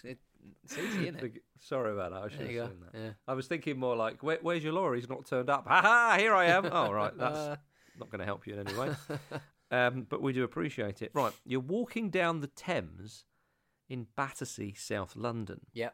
It- 0.04 0.18
It's 0.64 0.78
easy, 0.78 1.08
isn't 1.08 1.16
it? 1.22 1.42
Sorry 1.60 1.92
about 1.92 2.12
that. 2.12 2.22
I 2.22 2.28
should 2.28 2.48
There 2.48 2.62
have 2.62 2.70
seen 2.70 2.80
that. 2.92 2.98
Yeah. 2.98 3.10
I 3.26 3.34
was 3.34 3.46
thinking 3.48 3.78
more 3.78 3.96
like, 3.96 4.22
Where, 4.22 4.38
"Where's 4.40 4.62
your 4.62 4.72
lawyer? 4.72 4.94
He's 4.94 5.08
not 5.08 5.26
turned 5.26 5.50
up." 5.50 5.64
Ha 5.68 5.80
ha! 5.82 6.16
Here 6.18 6.34
I 6.34 6.46
am. 6.46 6.66
oh 6.70 6.92
right, 6.92 7.16
that's 7.18 7.38
Uh, 7.38 7.56
not 7.98 8.10
going 8.10 8.20
to 8.20 8.24
help 8.24 8.46
you 8.46 8.54
in 8.54 8.66
any 8.66 8.78
way. 8.78 8.94
Um, 9.70 10.06
but 10.08 10.22
we 10.22 10.32
do 10.32 10.44
appreciate 10.44 11.02
it. 11.02 11.10
Right, 11.14 11.32
you're 11.44 11.60
walking 11.60 12.10
down 12.10 12.40
the 12.40 12.46
Thames 12.48 13.24
in 13.88 14.06
Battersea, 14.16 14.74
South 14.74 15.16
London. 15.16 15.60
Yeah. 15.72 15.90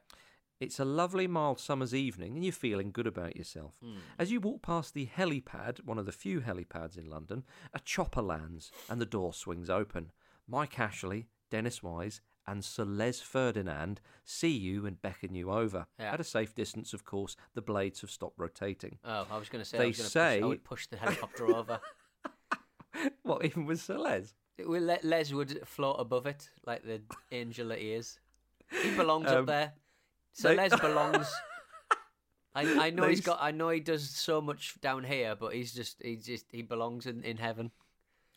It's 0.61 0.79
a 0.79 0.85
lovely, 0.85 1.27
mild 1.27 1.59
summer's 1.59 1.95
evening, 1.95 2.35
and 2.37 2.45
you're 2.45 2.53
feeling 2.53 2.91
good 2.93 3.07
about 3.07 3.37
yourself. 3.37 3.75
Hmm. 3.83 3.99
As 4.19 4.31
you 4.31 4.41
walk 4.41 4.63
past 4.63 4.95
the 4.95 5.07
helipad, 5.07 5.85
one 5.85 5.99
of 5.99 6.07
the 6.07 6.13
few 6.13 6.41
helipads 6.41 6.97
in 6.97 7.11
London, 7.11 7.45
a 7.75 7.81
chopper 7.81 8.23
lands 8.23 8.71
and 8.89 9.01
the 9.01 9.07
door 9.07 9.35
swings 9.35 9.69
open. 9.69 10.13
Mike 10.49 10.79
Ashley, 10.79 11.27
Dennis 11.51 11.83
Wise, 11.83 12.21
and 12.47 12.65
Sir 12.65 12.85
Les 12.85 13.21
Ferdinand 13.21 14.01
see 14.25 14.51
you 14.57 14.87
and 14.87 15.01
beckon 15.03 15.35
you 15.35 15.51
over. 15.51 15.87
Yeah. 15.99 16.13
At 16.13 16.21
a 16.21 16.25
safe 16.25 16.55
distance, 16.55 16.93
of 16.93 17.05
course, 17.05 17.37
the 17.55 17.63
blades 17.63 18.01
have 18.03 18.11
stopped 18.11 18.39
rotating. 18.39 18.99
Oh, 19.05 19.27
I 19.31 19.39
was 19.39 19.49
going 19.49 19.63
to 19.65 19.69
say. 19.69 19.79
They 19.79 19.85
I 19.85 19.89
was 19.89 19.97
gonna 19.99 20.09
say- 20.09 20.37
push, 20.39 20.45
I 20.45 20.47
would 20.47 20.65
push 20.65 20.87
the 20.87 20.97
helicopter 20.97 21.47
over. 21.55 21.81
What, 23.22 23.44
even 23.44 23.66
with 23.66 23.80
Sir 23.80 23.98
Les? 23.98 24.35
Would 24.64 25.00
Les 25.02 25.33
would 25.33 25.66
float 25.66 25.96
above 25.98 26.26
it 26.26 26.48
like 26.66 26.83
the 26.85 27.00
angel 27.33 27.68
that 27.68 27.78
he 27.80 27.92
is. 27.92 28.18
He 28.83 28.94
belongs 28.96 29.30
Um, 29.30 29.38
up 29.38 29.46
there. 29.46 29.72
So 30.33 30.48
they- 30.48 30.57
Les 30.57 30.80
belongs. 30.80 31.33
I, 32.54 32.87
I 32.87 32.90
know 32.90 33.09
he's 33.09 33.20
got. 33.20 33.38
I 33.42 33.50
know 33.50 33.68
he 33.70 33.80
does 33.80 34.09
so 34.09 34.40
much 34.40 34.80
down 34.80 35.02
here, 35.04 35.35
but 35.35 35.54
he's 35.54 35.74
just. 35.74 36.00
He 36.02 36.16
just. 36.16 36.46
He 36.52 36.62
belongs 36.62 37.07
in, 37.07 37.24
in 37.24 37.37
heaven. 37.38 37.72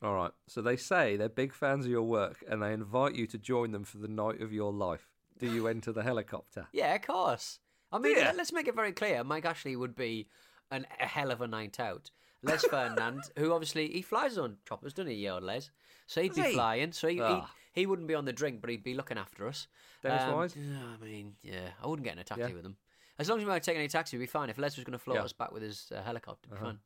All 0.02 0.14
right. 0.16 0.32
So 0.48 0.62
they 0.62 0.76
say 0.76 1.18
they're 1.18 1.30
big 1.30 1.54
fans 1.54 1.86
of 1.86 1.92
your 1.92 2.02
work 2.04 2.44
and 2.50 2.62
they 2.62 2.74
invite 2.74 3.16
you 3.16 3.28
to 3.28 3.38
join 3.38 3.72
them 3.72 3.84
for 3.84 3.98
the 4.00 4.08
night 4.08 4.42
of 4.42 4.52
your 4.54 4.72
life. 4.74 5.08
Do 5.40 5.52
you 5.52 5.68
enter 5.76 5.92
the 5.92 6.04
helicopter? 6.04 6.68
Yeah, 6.74 6.96
of 6.96 7.02
course. 7.04 7.60
I 7.92 8.00
mean, 8.00 8.18
Yeah. 8.18 8.26
let- 8.26 8.38
let's 8.38 8.52
make 8.54 8.68
it 8.68 8.76
very 8.76 8.92
clear. 8.92 9.24
Mike 9.24 9.46
Ashley 9.46 9.76
would 9.76 9.96
be 9.96 10.28
an, 10.72 10.88
a 11.00 11.06
hell 11.06 11.30
of 11.32 11.42
a 11.42 11.48
night 11.48 11.80
out. 11.80 12.10
Les 12.48 12.66
Ferdinand, 12.66 13.22
who 13.38 13.52
obviously 13.54 13.90
he 13.92 14.02
flies 14.02 14.38
on 14.38 14.58
choppers, 14.68 14.94
doesn't 14.94 15.12
he, 15.12 15.28
old 15.30 15.44
Les? 15.44 15.70
So 16.08 16.22
he'd 16.22 16.30
Does 16.30 16.38
be 16.38 16.44
he? 16.44 16.54
flying. 16.54 16.92
So 16.94 17.08
he, 17.08 17.20
Ah. 17.22 17.52
he 17.74 17.82
he 17.82 17.86
wouldn't 17.86 18.08
be 18.08 18.16
on 18.16 18.26
the 18.26 18.34
drink, 18.34 18.60
but 18.62 18.70
he'd 18.72 18.84
be 18.84 18.96
looking 18.96 19.18
after 19.20 19.48
us. 19.48 19.68
Dennis 20.02 20.24
Um, 20.24 20.34
Wise? 20.34 20.56
yeah, 20.56 20.94
I 20.94 20.98
mean, 20.98 21.36
yeah, 21.44 21.70
I 21.82 21.86
wouldn't 21.88 22.04
get 22.06 22.14
in 22.14 22.20
a 22.20 22.24
taxi 22.24 22.42
Yeah. 22.50 22.54
with 22.54 22.66
him. 22.66 22.78
As 23.20 23.30
long 23.30 23.38
as 23.40 23.46
we 23.46 23.50
weren't 23.52 23.64
taking 23.64 23.80
any 23.80 23.88
taxi, 23.88 24.18
we'd 24.18 24.24
be 24.24 24.28
fine. 24.28 24.50
If 24.50 24.58
Les 24.58 24.76
was 24.76 24.84
going 24.84 24.94
to 24.94 25.04
float 25.04 25.18
Yeah. 25.18 25.24
us 25.24 25.34
back 25.34 25.52
with 25.52 25.62
his 25.62 25.92
uh, 25.92 26.02
helicopter, 26.02 26.48
it'd 26.48 26.52
be 26.60 26.64
Uh-huh. 26.66 26.72
fine. 26.74 26.80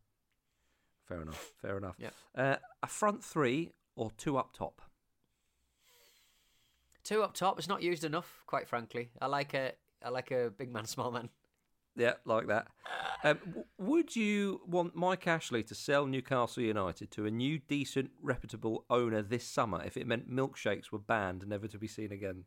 Fair 1.08 1.22
enough. 1.22 1.52
Fair 1.62 1.78
enough. 1.78 1.96
Yeah. 1.98 2.10
Uh, 2.36 2.58
a 2.84 2.88
front 2.88 3.24
three 3.24 3.72
or 3.96 4.12
two 4.12 4.38
up 4.38 4.52
top? 4.54 4.82
Two 7.04 7.24
up 7.24 7.34
top. 7.34 7.58
It's 7.58 7.68
not 7.68 7.82
used 7.82 8.04
enough, 8.04 8.44
quite 8.46 8.68
frankly. 8.68 9.12
I 9.22 9.28
like 9.28 9.54
a 9.54 9.74
I 10.04 10.10
like 10.10 10.32
a 10.32 10.50
big 10.50 10.72
man, 10.72 10.86
small 10.96 11.12
man. 11.12 11.30
Yeah, 11.96 12.14
like 12.26 12.48
that. 12.48 12.68
Um, 13.24 13.40
would 13.78 14.16
you 14.16 14.62
want 14.66 14.96
Mike 14.96 15.28
Ashley 15.28 15.62
to 15.64 15.76
sell 15.76 16.06
Newcastle 16.06 16.64
United 16.64 17.12
to 17.12 17.26
a 17.26 17.32
new, 17.32 17.60
decent, 17.60 18.12
reputable 18.22 18.86
owner 18.90 19.22
this 19.22 19.44
summer 19.46 19.84
if 19.86 19.98
it 19.98 20.08
meant 20.08 20.32
milkshakes 20.32 20.92
were 20.92 21.00
banned, 21.00 21.46
never 21.48 21.68
to 21.68 21.78
be 21.78 21.88
seen 21.88 22.12
again? 22.12 22.46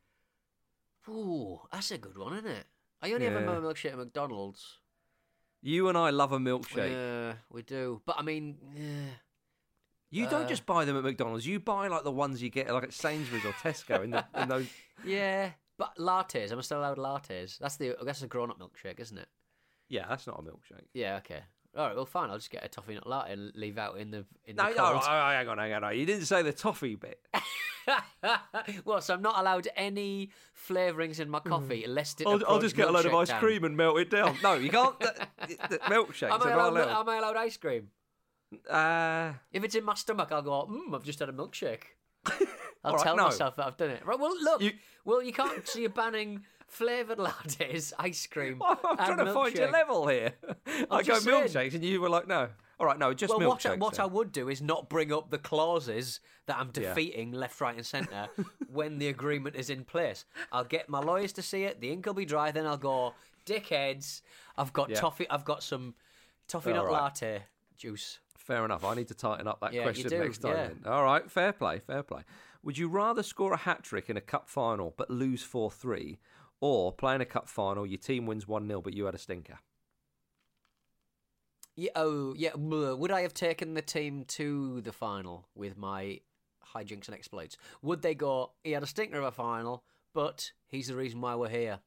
Ooh, 1.09 1.61
that's 1.71 1.91
a 1.91 1.99
good 1.99 2.17
one, 2.17 2.33
isn't 2.39 2.47
it? 2.51 2.67
I 3.03 3.13
only 3.13 3.27
have 3.27 3.35
Yeah. 3.35 3.57
a 3.57 3.61
milkshake 3.61 3.93
at 3.93 3.99
McDonald's. 3.99 4.79
You 5.61 5.89
and 5.89 5.97
I 5.99 6.11
love 6.11 6.33
a 6.33 6.39
milkshake. 6.39 6.91
Yeah, 6.91 7.35
we 7.51 7.63
do. 7.63 8.01
But 8.07 8.17
I 8.19 8.23
mean, 8.23 8.57
yeah. 8.75 9.15
You 10.11 10.29
don't 10.29 10.45
Uh, 10.45 10.49
just 10.49 10.65
buy 10.65 10.85
them 10.85 10.97
at 10.97 11.03
McDonald's. 11.03 11.47
You 11.47 11.59
buy 11.61 11.89
like 11.89 12.05
the 12.05 12.13
ones 12.13 12.41
you 12.43 12.49
get 12.49 12.71
like 12.73 12.85
at 12.85 12.93
Sainsbury's 12.93 13.45
or 13.45 13.53
Tesco 13.53 14.05
in, 14.05 14.11
the, 14.13 14.25
in 14.37 14.49
those. 14.49 14.69
yeah. 15.05 15.51
But 15.77 15.97
lattes, 15.99 16.53
am 16.53 16.59
I 16.59 16.63
still 16.63 16.79
allowed 16.81 16.99
lattes? 16.99 17.59
That's 17.59 17.77
the 17.77 17.97
that's 18.05 18.23
a 18.23 18.27
grown 18.27 18.51
up 18.51 18.59
milkshake, 18.61 19.01
isn't 19.01 19.19
it? 19.19 19.29
Yeah, 19.89 20.07
that's 20.09 20.27
not 20.27 20.39
a 20.39 20.43
milkshake. 20.43 20.87
Yeah, 20.93 21.17
okay. 21.17 21.41
All 21.77 21.87
right, 21.89 21.97
well, 21.97 22.07
fine. 22.07 22.31
I'll 22.31 22.37
just 22.39 22.51
get 22.53 22.65
a 22.65 22.69
toffee 22.69 22.95
nut 22.95 23.07
latte 23.07 23.33
and 23.33 23.53
leave 23.57 23.79
out 23.79 23.99
in 23.99 24.13
the 24.13 24.25
in 24.45 24.55
No, 24.57 24.65
the 24.71 24.77
no, 24.77 24.91
cold. 24.93 25.03
oh, 25.05 25.09
hang 25.11 25.49
on, 25.49 25.59
hang 25.59 25.73
on. 25.73 25.83
hang 25.83 25.85
on. 25.85 25.99
You 25.99 26.07
didn't 26.07 26.27
say 26.27 26.43
the 26.43 26.53
toffee 26.53 26.95
bit. 26.95 27.19
well, 28.85 29.01
so 29.01 29.15
I'm 29.15 29.23
not 29.23 29.39
allowed 29.41 29.67
any 29.77 30.31
flavourings 30.53 31.19
in 31.19 31.29
my 31.29 31.41
coffee 31.41 31.83
unless 31.85 32.15
it 32.21 32.27
Mm. 32.27 32.43
I'll, 32.47 32.55
I'll 32.55 32.61
just 32.61 32.77
get 32.77 32.89
a 32.89 32.93
load 32.93 33.07
of 33.07 33.15
ice 33.15 33.29
time. 33.29 33.41
cream 33.41 33.65
and 33.65 33.77
melt 33.77 33.99
it 33.99 34.11
down. 34.11 34.37
No, 34.43 34.55
you 34.55 34.71
can't. 34.71 34.99
the, 35.01 35.27
the 35.69 35.79
milkshakes 35.91 36.31
Am 36.33 36.43
I, 36.43 36.53
allowed, 36.53 36.69
allowed. 36.77 37.01
am 37.01 37.09
I 37.09 37.17
allowed 37.19 37.37
ice 37.37 37.57
cream? 37.57 37.89
Uh, 38.71 39.33
If 39.53 39.65
it's 39.65 39.75
in 39.75 39.85
my 39.85 39.95
stomach, 39.95 40.29
I'll 40.31 40.43
go, 40.43 40.67
mmm, 40.71 40.95
I've 40.95 41.05
just 41.05 41.19
had 41.19 41.29
a 41.29 41.33
milkshake. 41.33 41.83
I'll 42.85 42.95
right, 42.95 43.03
tell 43.03 43.17
no. 43.17 43.25
myself 43.25 43.57
that 43.57 43.67
I've 43.67 43.77
done 43.77 43.91
it. 43.91 44.05
Right, 44.07 44.19
well, 44.19 44.35
look. 44.43 44.63
You- 44.63 44.73
Well, 45.05 45.23
you 45.23 45.33
can't. 45.33 45.67
So 45.69 45.79
you're 45.81 45.91
banning 45.91 46.45
flavoured 46.67 47.19
lattes, 47.19 47.93
ice 47.99 48.27
cream. 48.27 48.61
I'm 48.65 48.77
and 48.83 48.99
trying 48.99 49.17
to 49.27 49.33
find 49.33 49.55
your 49.55 49.71
level 49.71 50.07
here. 50.09 50.33
I 50.91 51.03
go 51.03 51.19
saying. 51.19 51.45
milkshakes, 51.45 51.75
and 51.75 51.85
you 51.85 52.01
were 52.01 52.09
like, 52.09 52.27
no. 52.27 52.49
All 52.81 52.87
right, 52.87 52.99
no, 52.99 53.15
just 53.15 53.31
Well, 53.37 53.47
what, 53.49 53.65
I, 53.65 53.77
milkshakes. 53.77 53.79
what 53.79 54.01
I 54.01 54.07
would 54.07 54.33
do 54.33 54.49
is 54.49 54.61
not 54.61 54.89
bring 54.89 55.13
up 55.13 55.31
the 55.31 55.39
clauses 55.39 56.19
that 56.47 56.57
I'm 56.59 56.71
Yeah. 56.75 56.89
defeating 56.89 57.31
left, 57.33 57.61
right, 57.61 57.77
and 57.77 57.87
centre 57.87 58.29
when 58.73 58.99
the 58.99 59.09
agreement 59.09 59.55
is 59.57 59.71
in 59.71 59.85
place. 59.85 60.25
I'll 60.51 60.65
get 60.65 60.89
my 60.89 60.99
lawyers 61.01 61.33
to 61.35 61.43
see 61.43 61.65
it. 61.65 61.81
The 61.81 61.91
ink 61.93 62.05
will 62.07 62.15
be 62.15 62.25
dry. 62.25 62.51
Then 62.51 62.67
I'll 62.67 62.77
go, 62.77 63.15
dickheads. 63.47 64.23
I've 64.57 64.73
got 64.73 64.91
Yeah. 64.91 64.97
toffee. 65.01 65.29
I've 65.31 65.45
got 65.45 65.63
some 65.63 65.95
toffee 66.49 66.71
All 66.73 66.77
nut 66.79 66.87
right. 66.87 66.93
latte 66.93 67.43
juice. 67.77 68.19
Fair 68.37 68.65
enough. 68.65 68.85
I 68.85 68.95
need 68.95 69.09
to 69.09 69.15
tighten 69.15 69.47
up 69.47 69.61
that 69.61 69.73
Yeah, 69.73 69.85
question 69.85 70.11
next 70.19 70.39
time. 70.39 70.81
yeah. 70.85 70.91
All 70.91 71.05
right, 71.05 71.31
fair 71.31 71.53
play, 71.53 71.79
fair 71.87 72.03
play. 72.03 72.23
Would 72.65 72.79
you 72.79 72.89
rather 72.89 73.23
score 73.23 73.53
a 73.53 73.59
hat 73.59 73.83
trick 73.83 74.09
in 74.09 74.17
a 74.17 74.21
cup 74.23 74.49
final 74.49 74.95
but 74.97 75.11
lose 75.11 75.43
4 75.43 75.71
3, 75.71 76.19
or 76.61 76.93
play 76.93 77.15
in 77.15 77.21
a 77.21 77.27
cup 77.27 77.49
final, 77.49 77.87
your 77.87 77.99
team 77.99 78.27
wins 78.27 78.49
1 78.49 78.67
0 78.67 78.81
but 78.81 78.95
you 78.95 79.05
had 79.05 79.15
a 79.15 79.19
stinker? 79.19 79.59
Yeah. 81.77 81.91
Oh, 81.97 82.35
yeah. 82.37 82.55
Would 82.55 83.11
I 83.11 83.23
have 83.23 83.35
taken 83.35 83.75
the 83.75 83.83
team 83.83 84.25
to 84.29 84.81
the 84.81 84.93
final 84.93 85.47
with 85.55 85.77
my 85.77 86.21
hijinks 86.75 87.07
and 87.07 87.15
exploits? 87.15 87.57
Would 87.83 88.03
they 88.03 88.15
go? 88.15 88.53
He 88.63 88.73
had 88.73 88.83
a 88.83 88.87
stinker 88.87 89.19
of 89.19 89.25
a 89.25 89.33
final, 89.33 89.83
but 90.15 90.53
he's 90.69 90.89
the 90.89 90.97
reason 90.97 91.21
why 91.21 91.35
we're 91.35 91.49
here. 91.49 91.81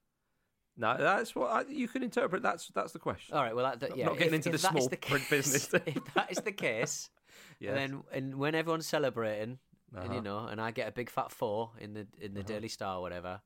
No, 0.79 0.95
that's 0.95 1.33
what 1.33 1.49
I, 1.49 1.63
you 1.67 1.87
can 1.87 2.03
interpret. 2.03 2.43
That's 2.43 2.67
that's 2.67 2.91
the 2.93 2.99
question. 2.99 3.35
All 3.35 3.41
right. 3.41 3.55
Well, 3.55 3.65
that, 3.65 3.79
that, 3.79 3.93
I'm 3.93 3.97
yeah. 3.97 4.05
not 4.05 4.17
getting 4.17 4.33
if- 4.33 4.45
into 4.45 4.49
if 4.49 4.61
the 4.61 4.67
small 4.67 4.87
the 4.87 4.97
print 4.97 5.27
business. 5.29 5.73
if 5.87 6.13
that 6.13 6.31
is 6.31 6.37
the 6.37 6.51
case, 6.51 7.09
Yes. 7.59 7.73
then 7.73 8.03
and 8.11 8.35
when 8.35 8.53
everyone's 8.53 8.85
celebrating, 8.85 9.57
and 9.95 10.03
Uh-huh. 10.05 10.13
you 10.13 10.21
know, 10.21 10.45
and 10.47 10.59
I 10.61 10.71
get 10.71 10.87
a 10.87 10.91
big 10.91 11.09
fat 11.09 11.31
four 11.31 11.71
in 11.79 11.93
the 11.93 12.07
in 12.19 12.33
the 12.33 12.43
Daily 12.43 12.67
Star 12.67 12.97
or 12.97 13.01
whatever, 13.01 13.41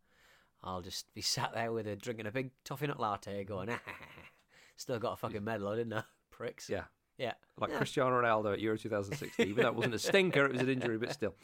I'll 0.63 0.82
just 0.82 1.13
be 1.13 1.21
sat 1.36 1.54
there 1.54 1.71
with 1.71 1.88
a 1.88 1.95
drinking 1.95 2.27
a 2.27 2.32
big 2.32 2.51
toffee 2.63 2.88
nut 2.88 2.99
latte, 2.99 3.43
going, 3.43 3.69
ah, 3.69 3.80
still 4.77 4.99
got 4.99 5.13
a 5.13 5.17
fucking 5.17 5.43
medal, 5.43 5.67
I 5.69 5.75
didn't 5.77 5.93
I? 5.93 6.04
Pricks. 6.32 6.69
yeah, 6.69 6.86
Yeah. 7.17 7.34
like 7.60 7.69
Yeah. 7.71 7.77
Cristiano 7.77 8.19
Ronaldo 8.21 8.54
at 8.54 8.60
Euro 8.62 8.77
2016. 8.77 9.47
Even 9.47 9.63
though 9.63 9.69
it 9.69 9.75
wasn't 9.75 9.93
a 9.95 9.99
stinker, 9.99 10.45
it 10.45 10.54
was 10.54 10.62
an 10.62 10.69
injury, 10.69 10.97
but 10.97 11.12
still. 11.13 11.36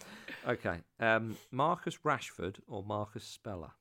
Okay, 0.48 0.80
um, 1.00 1.38
Marcus 1.52 1.98
Rashford 2.04 2.60
or 2.68 2.84
Marcus 2.84 3.24
Speller? 3.24 3.72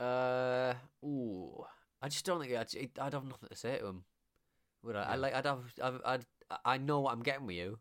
Uh, 0.00 0.74
ooh, 1.04 1.64
I 2.00 2.08
just 2.08 2.24
don't 2.24 2.40
think 2.40 2.52
I'd, 2.54 2.74
I'd 3.00 3.12
have 3.14 3.24
nothing 3.24 3.48
to 3.50 3.56
say 3.56 3.78
to 3.78 3.86
him. 3.86 4.04
Would 4.84 4.96
I? 4.96 5.02
I 5.02 5.14
like. 5.16 5.34
I'd 5.34 5.46
have. 5.46 5.60
I'd, 5.80 5.94
I'd. 6.04 6.24
I 6.64 6.78
know 6.78 7.00
what 7.00 7.12
I'm 7.12 7.22
getting 7.22 7.46
with 7.46 7.54
you. 7.56 7.78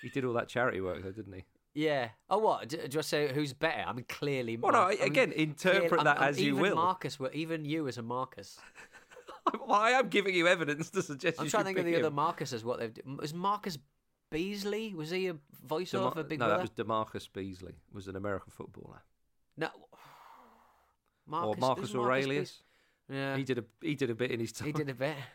He 0.00 0.08
did 0.08 0.24
all 0.24 0.32
that 0.34 0.48
charity 0.48 0.80
work 0.80 1.02
though, 1.02 1.12
didn't 1.12 1.32
he? 1.34 1.44
Yeah. 1.78 2.08
Oh, 2.28 2.38
what? 2.38 2.68
Do, 2.68 2.88
do 2.88 2.98
I 2.98 3.02
say 3.02 3.32
who's 3.32 3.52
better? 3.52 3.84
I 3.86 3.92
mean, 3.92 4.04
clearly. 4.08 4.56
Well, 4.56 4.72
no, 4.72 4.78
Mar- 4.78 4.88
I 4.88 4.94
mean, 4.96 5.02
again, 5.02 5.30
interpret 5.32 5.88
clearly- 5.90 6.04
that 6.04 6.16
I'm- 6.16 6.22
I'm- 6.24 6.28
as 6.30 6.40
you 6.40 6.48
even 6.54 6.62
will. 6.62 6.74
Marcus, 6.74 7.18
even 7.32 7.64
you 7.64 7.86
as 7.86 7.98
a 7.98 8.02
Marcus. 8.02 8.58
well, 9.66 9.78
I 9.78 9.90
am 9.90 10.08
giving 10.08 10.34
you 10.34 10.48
evidence 10.48 10.90
to 10.90 11.02
suggest 11.02 11.40
I'm 11.40 11.48
trying 11.48 11.62
to 11.62 11.68
think 11.68 11.78
of 11.78 11.84
the 11.84 11.92
pick 11.92 12.00
other 12.00 12.08
him. 12.08 12.14
Marcuses. 12.16 12.64
What 12.64 12.80
they've 12.80 12.92
done. 12.92 13.18
Was 13.18 13.32
Marcus 13.32 13.78
Beasley? 14.30 14.92
Was 14.92 15.10
he 15.10 15.28
a 15.28 15.34
voiceover 15.68 16.10
Dema- 16.10 16.14
for 16.14 16.22
Big 16.24 16.40
no, 16.40 16.46
Brother? 16.46 16.66
that 16.66 16.76
was 16.78 16.86
DaMarcus 16.86 17.28
Beasley. 17.32 17.74
Was 17.92 18.08
an 18.08 18.16
American 18.16 18.50
footballer, 18.50 19.00
No. 19.56 19.68
Marcus, 21.28 21.56
or 21.56 21.60
Marcus 21.60 21.94
Aurelius. 21.94 22.50
Beas- 23.08 23.16
Yeah. 23.16 23.36
He 23.36 23.44
did 23.44 23.58
a 23.58 23.64
he 23.80 23.94
did 23.94 24.10
a 24.10 24.14
bit 24.16 24.32
in 24.32 24.40
his 24.40 24.50
time. 24.50 24.66
He 24.66 24.72
did 24.72 24.88
a 24.90 24.94
bit. 24.94 25.16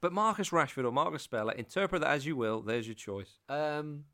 But 0.00 0.12
Marcus 0.12 0.50
Rashford 0.50 0.84
or 0.84 0.92
Marcus 0.92 1.22
Speller, 1.22 1.52
interpret 1.52 2.02
that 2.02 2.10
as 2.10 2.26
you 2.26 2.36
will. 2.36 2.60
There's 2.60 2.86
your 2.86 2.94
choice. 2.94 3.38
Um. 3.48 4.04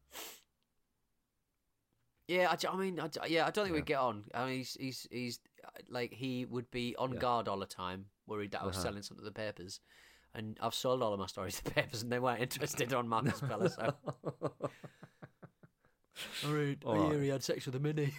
Yeah, 2.34 2.54
I 2.70 2.76
mean, 2.76 2.98
I, 3.00 3.08
yeah, 3.26 3.46
I 3.46 3.50
don't 3.50 3.64
think 3.66 3.74
Yeah. 3.74 3.80
we'd 3.80 3.86
get 3.86 3.98
on. 3.98 4.24
I 4.34 4.46
mean, 4.46 4.56
he's 4.58 4.74
he's 4.80 5.08
he's 5.10 5.40
uh, 5.64 5.68
like 5.88 6.12
he 6.12 6.44
would 6.46 6.70
be 6.70 6.94
on 6.96 7.12
Yeah. 7.12 7.18
guard 7.20 7.48
all 7.48 7.58
the 7.58 7.66
time, 7.66 8.06
worried 8.26 8.52
that 8.52 8.62
I 8.62 8.66
was 8.66 8.76
Uh-huh. 8.76 8.84
selling 8.86 9.02
something 9.02 9.24
to 9.24 9.30
the 9.30 9.32
papers, 9.46 9.80
and 10.34 10.58
I've 10.62 10.74
sold 10.74 11.02
all 11.02 11.12
of 11.12 11.18
my 11.20 11.26
stories 11.26 11.60
to 11.60 11.70
papers, 11.70 12.02
and 12.02 12.10
they 12.12 12.18
weren't 12.18 12.40
interested 12.40 12.92
on 12.94 13.08
Marcus 13.08 13.36
Speller. 13.38 13.68
So. 13.68 13.94
All 16.46 16.52
right, 16.52 16.78
All 16.84 16.94
I 16.94 17.04
hear 17.06 17.14
right. 17.14 17.22
he 17.22 17.28
had 17.28 17.42
sex 17.42 17.66
with 17.66 17.74
a 17.74 17.80
mini. 17.80 18.12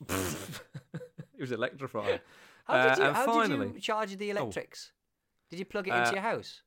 it 0.08 1.40
was 1.40 1.52
electrified. 1.52 2.20
How 2.64 2.74
Uh, 2.74 2.88
did 2.88 2.98
you? 2.98 3.04
and 3.08 3.16
how 3.16 3.26
finally- 3.26 3.66
did 3.66 3.74
you 3.76 3.80
charge 3.80 4.16
the 4.16 4.30
electrics? 4.30 4.92
Did 5.50 5.58
you 5.58 5.64
plug 5.64 5.88
it 5.88 5.92
Uh, 5.92 5.98
into 6.00 6.12
your 6.12 6.22
house? 6.22 6.62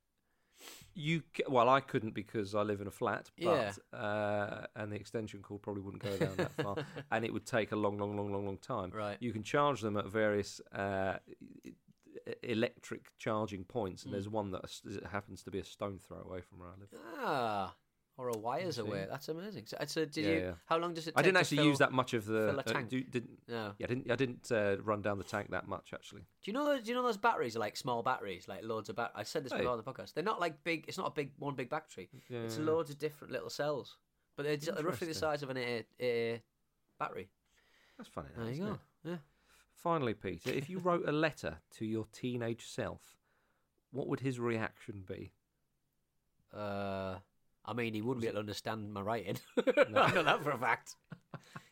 You 0.98 1.24
well, 1.50 1.68
I 1.68 1.82
couldn't 1.82 2.14
because 2.14 2.56
I 2.56 2.62
live 2.62 2.80
in 2.80 2.88
a 2.88 2.92
flat, 2.92 3.30
Yeah. 3.38 3.74
but 3.92 3.98
uh, 3.98 4.66
and 4.78 4.92
the 4.92 4.96
extension 4.96 5.42
cord 5.42 5.62
probably 5.62 5.82
wouldn't 5.82 6.02
go 6.04 6.18
down 6.18 6.38
that 6.38 6.54
far, 6.54 6.76
and 7.12 7.26
it 7.26 7.34
would 7.34 7.46
take 7.46 7.74
a 7.74 7.76
long, 7.76 7.98
long, 7.98 8.16
long, 8.16 8.32
long, 8.32 8.46
long 8.46 8.58
time. 8.58 8.92
Right. 8.92 9.18
You 9.20 9.34
can 9.34 9.44
charge 9.44 9.82
them 9.82 9.98
at 9.98 10.06
various 10.08 10.62
uh, 10.74 11.18
electric 12.44 13.12
charging 13.18 13.64
points, 13.66 14.04
and 14.04 14.12
Mm. 14.12 14.16
there's 14.16 14.30
one 14.30 14.52
that 14.52 14.64
it 14.86 15.06
happens 15.08 15.44
to 15.44 15.52
be 15.52 15.60
a 15.60 15.64
stone 15.66 16.00
throw 16.00 16.20
away 16.22 16.42
from 16.42 16.60
where 16.60 16.70
I 16.70 16.80
live. 16.80 16.90
Ah, 17.18 17.76
or 18.18 18.30
a 18.30 18.38
wires 18.38 18.78
away. 18.78 19.06
That's 19.10 19.28
amazing. 19.30 19.66
So, 19.66 19.78
so 19.88 20.06
did 20.06 20.18
Yeah, 20.26 20.32
you? 20.32 20.40
yeah. 20.40 20.52
How 20.66 20.78
long 20.78 20.94
does 20.94 21.06
it? 21.08 21.12
Take 21.12 21.20
I 21.20 21.22
didn't 21.22 21.38
actually 21.38 21.58
fill- 21.58 21.66
use 21.66 21.78
that 21.80 21.92
much 21.92 22.14
of 22.14 22.26
the. 22.26 22.48
fill 22.48 22.60
a 22.60 22.62
uh, 22.62 22.64
tank? 22.64 22.90
do- 22.90 23.04
didn't, 23.04 23.40
No. 23.48 23.74
yeah, 23.78 23.86
I 23.86 23.88
didn't. 23.88 24.12
I 24.12 24.16
didn't 24.16 24.52
uh, 24.52 24.78
run 24.84 25.02
down 25.02 25.18
the 25.18 25.24
tank 25.26 25.50
that 25.52 25.68
much 25.68 25.92
actually. 25.94 26.22
Do 26.22 26.52
you 26.52 26.54
know? 26.54 26.66
those- 26.66 26.84
Do 26.84 26.90
you 26.92 26.96
know 26.96 27.04
those 27.04 27.18
batteries 27.18 27.56
are 27.56 27.60
like 27.60 27.76
small 27.76 28.04
batteries, 28.04 28.48
like 28.48 28.64
loads 28.64 28.88
of 28.90 28.96
bat. 28.96 29.12
I 29.16 29.24
said 29.24 29.44
this 29.44 29.52
Hey. 29.52 29.60
before 29.60 29.74
on 29.74 29.78
the 29.78 29.84
podcast. 29.84 30.14
They're 30.14 30.24
not 30.24 30.40
like 30.40 30.64
big. 30.64 30.86
It's 30.88 30.98
not 30.98 31.08
a 31.08 31.12
big 31.12 31.32
one 31.40 31.56
big 31.56 31.70
battery. 31.70 32.10
Yeah, 32.30 32.40
It's 32.40 32.58
loads 32.58 32.90
of 32.90 32.98
different 32.98 33.34
little 33.34 33.50
cells, 33.50 33.98
but 34.38 34.44
they're 34.44 34.58
just 34.58 34.82
roughly 34.82 35.08
the 35.08 35.14
size 35.14 35.44
of 35.44 35.50
an 35.50 35.58
A, 35.58 35.86
A 36.02 36.42
battery. 36.98 37.30
That's 37.98 38.10
funny. 38.10 38.30
that, 38.38 38.44
There 38.46 38.54
you 38.54 38.66
go. 38.66 38.72
it? 38.74 38.80
Yeah. 39.04 39.18
Finally, 39.76 40.14
Peter, 40.16 40.52
if 40.52 40.70
you 40.70 40.80
wrote 40.80 41.08
a 41.08 41.12
letter 41.12 41.58
to 41.78 41.86
your 41.86 42.08
teenage 42.12 42.66
self, 42.66 43.18
what 43.92 44.08
would 44.08 44.22
his 44.22 44.40
reaction 44.40 45.04
be? 45.08 45.32
Uh, 46.54 47.18
I 47.68 47.74
mean, 47.74 47.94
he 47.94 48.02
wouldn't 48.02 48.22
be 48.22 48.28
able 48.28 48.36
to 48.36 48.40
understand 48.42 48.94
my 48.94 49.02
writing. 49.02 49.38
I 49.58 50.12
know 50.12 50.24
that 50.24 50.44
for 50.44 50.52
a 50.52 50.58
fact. 50.58 50.96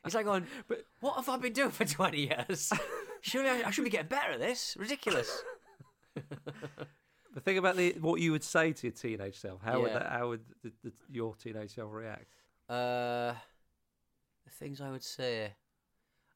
He's 0.04 0.16
like 0.16 0.26
going, 0.26 0.48
but 0.68 0.86
what 1.00 1.16
have 1.16 1.30
I 1.30 1.38
been 1.38 1.54
doing 1.54 1.70
for 1.72 1.86
twenty 1.86 2.28
years? 2.28 2.72
Surely 3.22 3.50
I, 3.50 3.68
I 3.68 3.72
should 3.72 3.84
be 3.86 3.90
getting 3.90 4.08
better 4.08 4.32
at 4.34 4.40
this. 4.40 4.76
Ridiculous. 4.80 5.44
The 7.34 7.40
thing 7.42 7.58
about 7.58 7.78
the 7.78 7.94
what 8.00 8.22
you 8.22 8.32
would 8.32 8.44
say 8.44 8.74
to 8.74 8.88
your 8.88 8.92
teenage 8.94 9.40
self, 9.40 9.60
how 9.64 9.82
would 9.82 9.88
Yeah. 9.92 10.00
that, 10.00 10.12
how 10.12 10.28
would 10.30 10.42
the, 10.62 10.72
the, 10.84 10.92
your 11.10 11.34
teenage 11.36 11.74
self 11.74 11.92
react? 11.92 12.28
Uh, 12.70 13.34
the 14.46 14.52
things 14.52 14.80
I 14.80 14.92
would 14.92 15.04
say. 15.04 15.54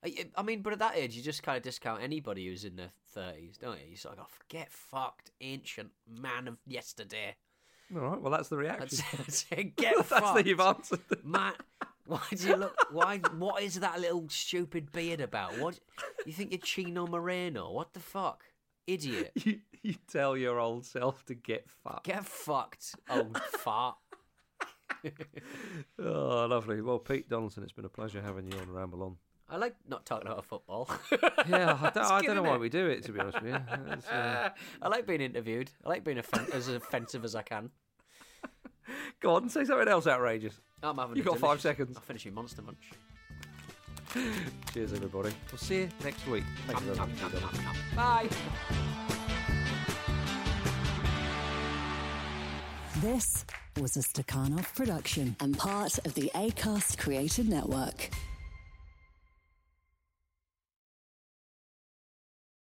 I, 0.03 0.25
I 0.35 0.41
mean, 0.41 0.63
but 0.63 0.73
at 0.73 0.79
that 0.79 0.95
age, 0.97 1.15
you 1.15 1.21
just 1.21 1.43
kind 1.43 1.55
of 1.57 1.61
discount 1.61 2.01
anybody 2.01 2.47
who's 2.47 2.63
in 2.65 2.77
their 2.77 2.89
thirties, 3.13 3.57
don't 3.59 3.79
you? 3.79 3.91
You 3.91 3.95
sort 3.95 4.13
of 4.17 4.23
go, 4.25 4.27
"Get 4.49 4.71
fucked, 4.71 5.29
ancient 5.39 5.91
man 6.09 6.47
of 6.47 6.57
yesterday." 6.65 7.35
All 7.95 8.01
right, 8.01 8.21
well 8.21 8.31
that's 8.31 8.49
the 8.49 8.57
reaction. 8.57 8.99
That's, 9.11 9.17
that's 9.17 9.45
it. 9.51 9.75
Get 9.75 9.95
That's 9.95 10.09
fucked, 10.09 10.45
you've 10.45 10.59
answered. 10.59 10.99
man. 11.23 11.53
Why 12.05 12.21
do 12.33 12.47
you 12.47 12.55
look? 12.55 12.75
Why? 12.91 13.17
What 13.37 13.61
is 13.63 13.79
that 13.81 13.99
little 13.99 14.27
stupid 14.29 14.91
beard 14.93 15.19
about? 15.21 15.57
What? 15.59 15.79
You 16.25 16.31
think 16.33 16.51
you're 16.51 16.59
Chino 16.59 17.05
Moreno? 17.05 17.71
What 17.71 17.93
the 17.93 17.99
fuck, 17.99 18.43
idiot? 18.87 19.31
You, 19.45 19.59
you 19.83 19.95
tell 20.11 20.35
your 20.35 20.59
old 20.59 20.85
self 20.85 21.23
to 21.25 21.35
get 21.35 21.69
fucked. 21.83 22.05
Get 22.05 22.25
fucked, 22.25 22.95
old 23.09 23.37
fart. 23.37 23.95
Oh, 25.99 26.47
lovely. 26.49 26.81
Well, 26.81 26.99
Pete 26.99 27.29
Donaldson, 27.29 27.63
it's 27.63 27.71
been 27.71 27.85
a 27.85 27.89
pleasure 27.89 28.21
having 28.21 28.51
you 28.51 28.57
on 28.59 28.69
Ramble 28.71 29.03
On. 29.03 29.15
I 29.49 29.55
like 29.57 29.75
not 29.87 30.05
talking 30.05 30.27
about 30.27 30.45
football. 30.45 30.89
Yeah, 31.47 31.77
I 31.81 31.89
don't, 31.91 31.97
I 31.97 32.21
don't 32.21 32.35
know 32.35 32.41
isn't 32.41 32.43
why 32.43 32.55
it? 32.55 32.59
we 32.59 32.69
do 32.69 32.87
it, 32.87 33.03
to 33.03 33.13
be 33.13 33.19
honest 33.21 33.41
with 33.41 33.53
you. 33.53 33.59
Uh, 34.11 34.49
I 34.81 34.87
like 34.89 35.07
being 35.07 35.21
interviewed. 35.21 35.71
I 35.85 35.89
like 35.89 36.03
being 36.03 36.19
offen- 36.19 36.47
as 36.51 36.67
offensive 36.67 37.23
as 37.23 37.35
I 37.35 37.41
can. 37.41 37.69
go 39.21 39.35
on, 39.35 39.47
say 39.49 39.63
something 39.63 39.87
else 39.87 40.07
outrageous. 40.07 40.59
I'm 40.83 40.97
having. 40.97 41.15
You've 41.15 41.25
a 41.27 41.29
got 41.29 41.39
five 41.39 41.61
seconds. 41.61 41.95
I'll 41.95 42.03
finish 42.03 42.25
your 42.25 42.33
Monster 42.33 42.63
Munch. 42.63 42.91
Cheers, 44.73 44.91
everybody. 44.93 45.33
We'll 45.51 45.59
see 45.59 45.77
you 45.81 45.89
next 46.03 46.27
week. 46.27 46.43
Thank 46.65 46.81
you 46.81 46.93
very 46.93 47.07
much. 47.07 47.95
Bye. 47.95 48.29
This 52.99 53.45
was 53.79 53.95
a 53.95 54.01
Stakhanov 54.01 54.73
production 54.75 55.35
and 55.39 55.57
part 55.57 55.97
of 55.99 56.13
the 56.15 56.29
ACAST 56.35 56.97
Created 56.97 57.47
Network. 57.47 58.09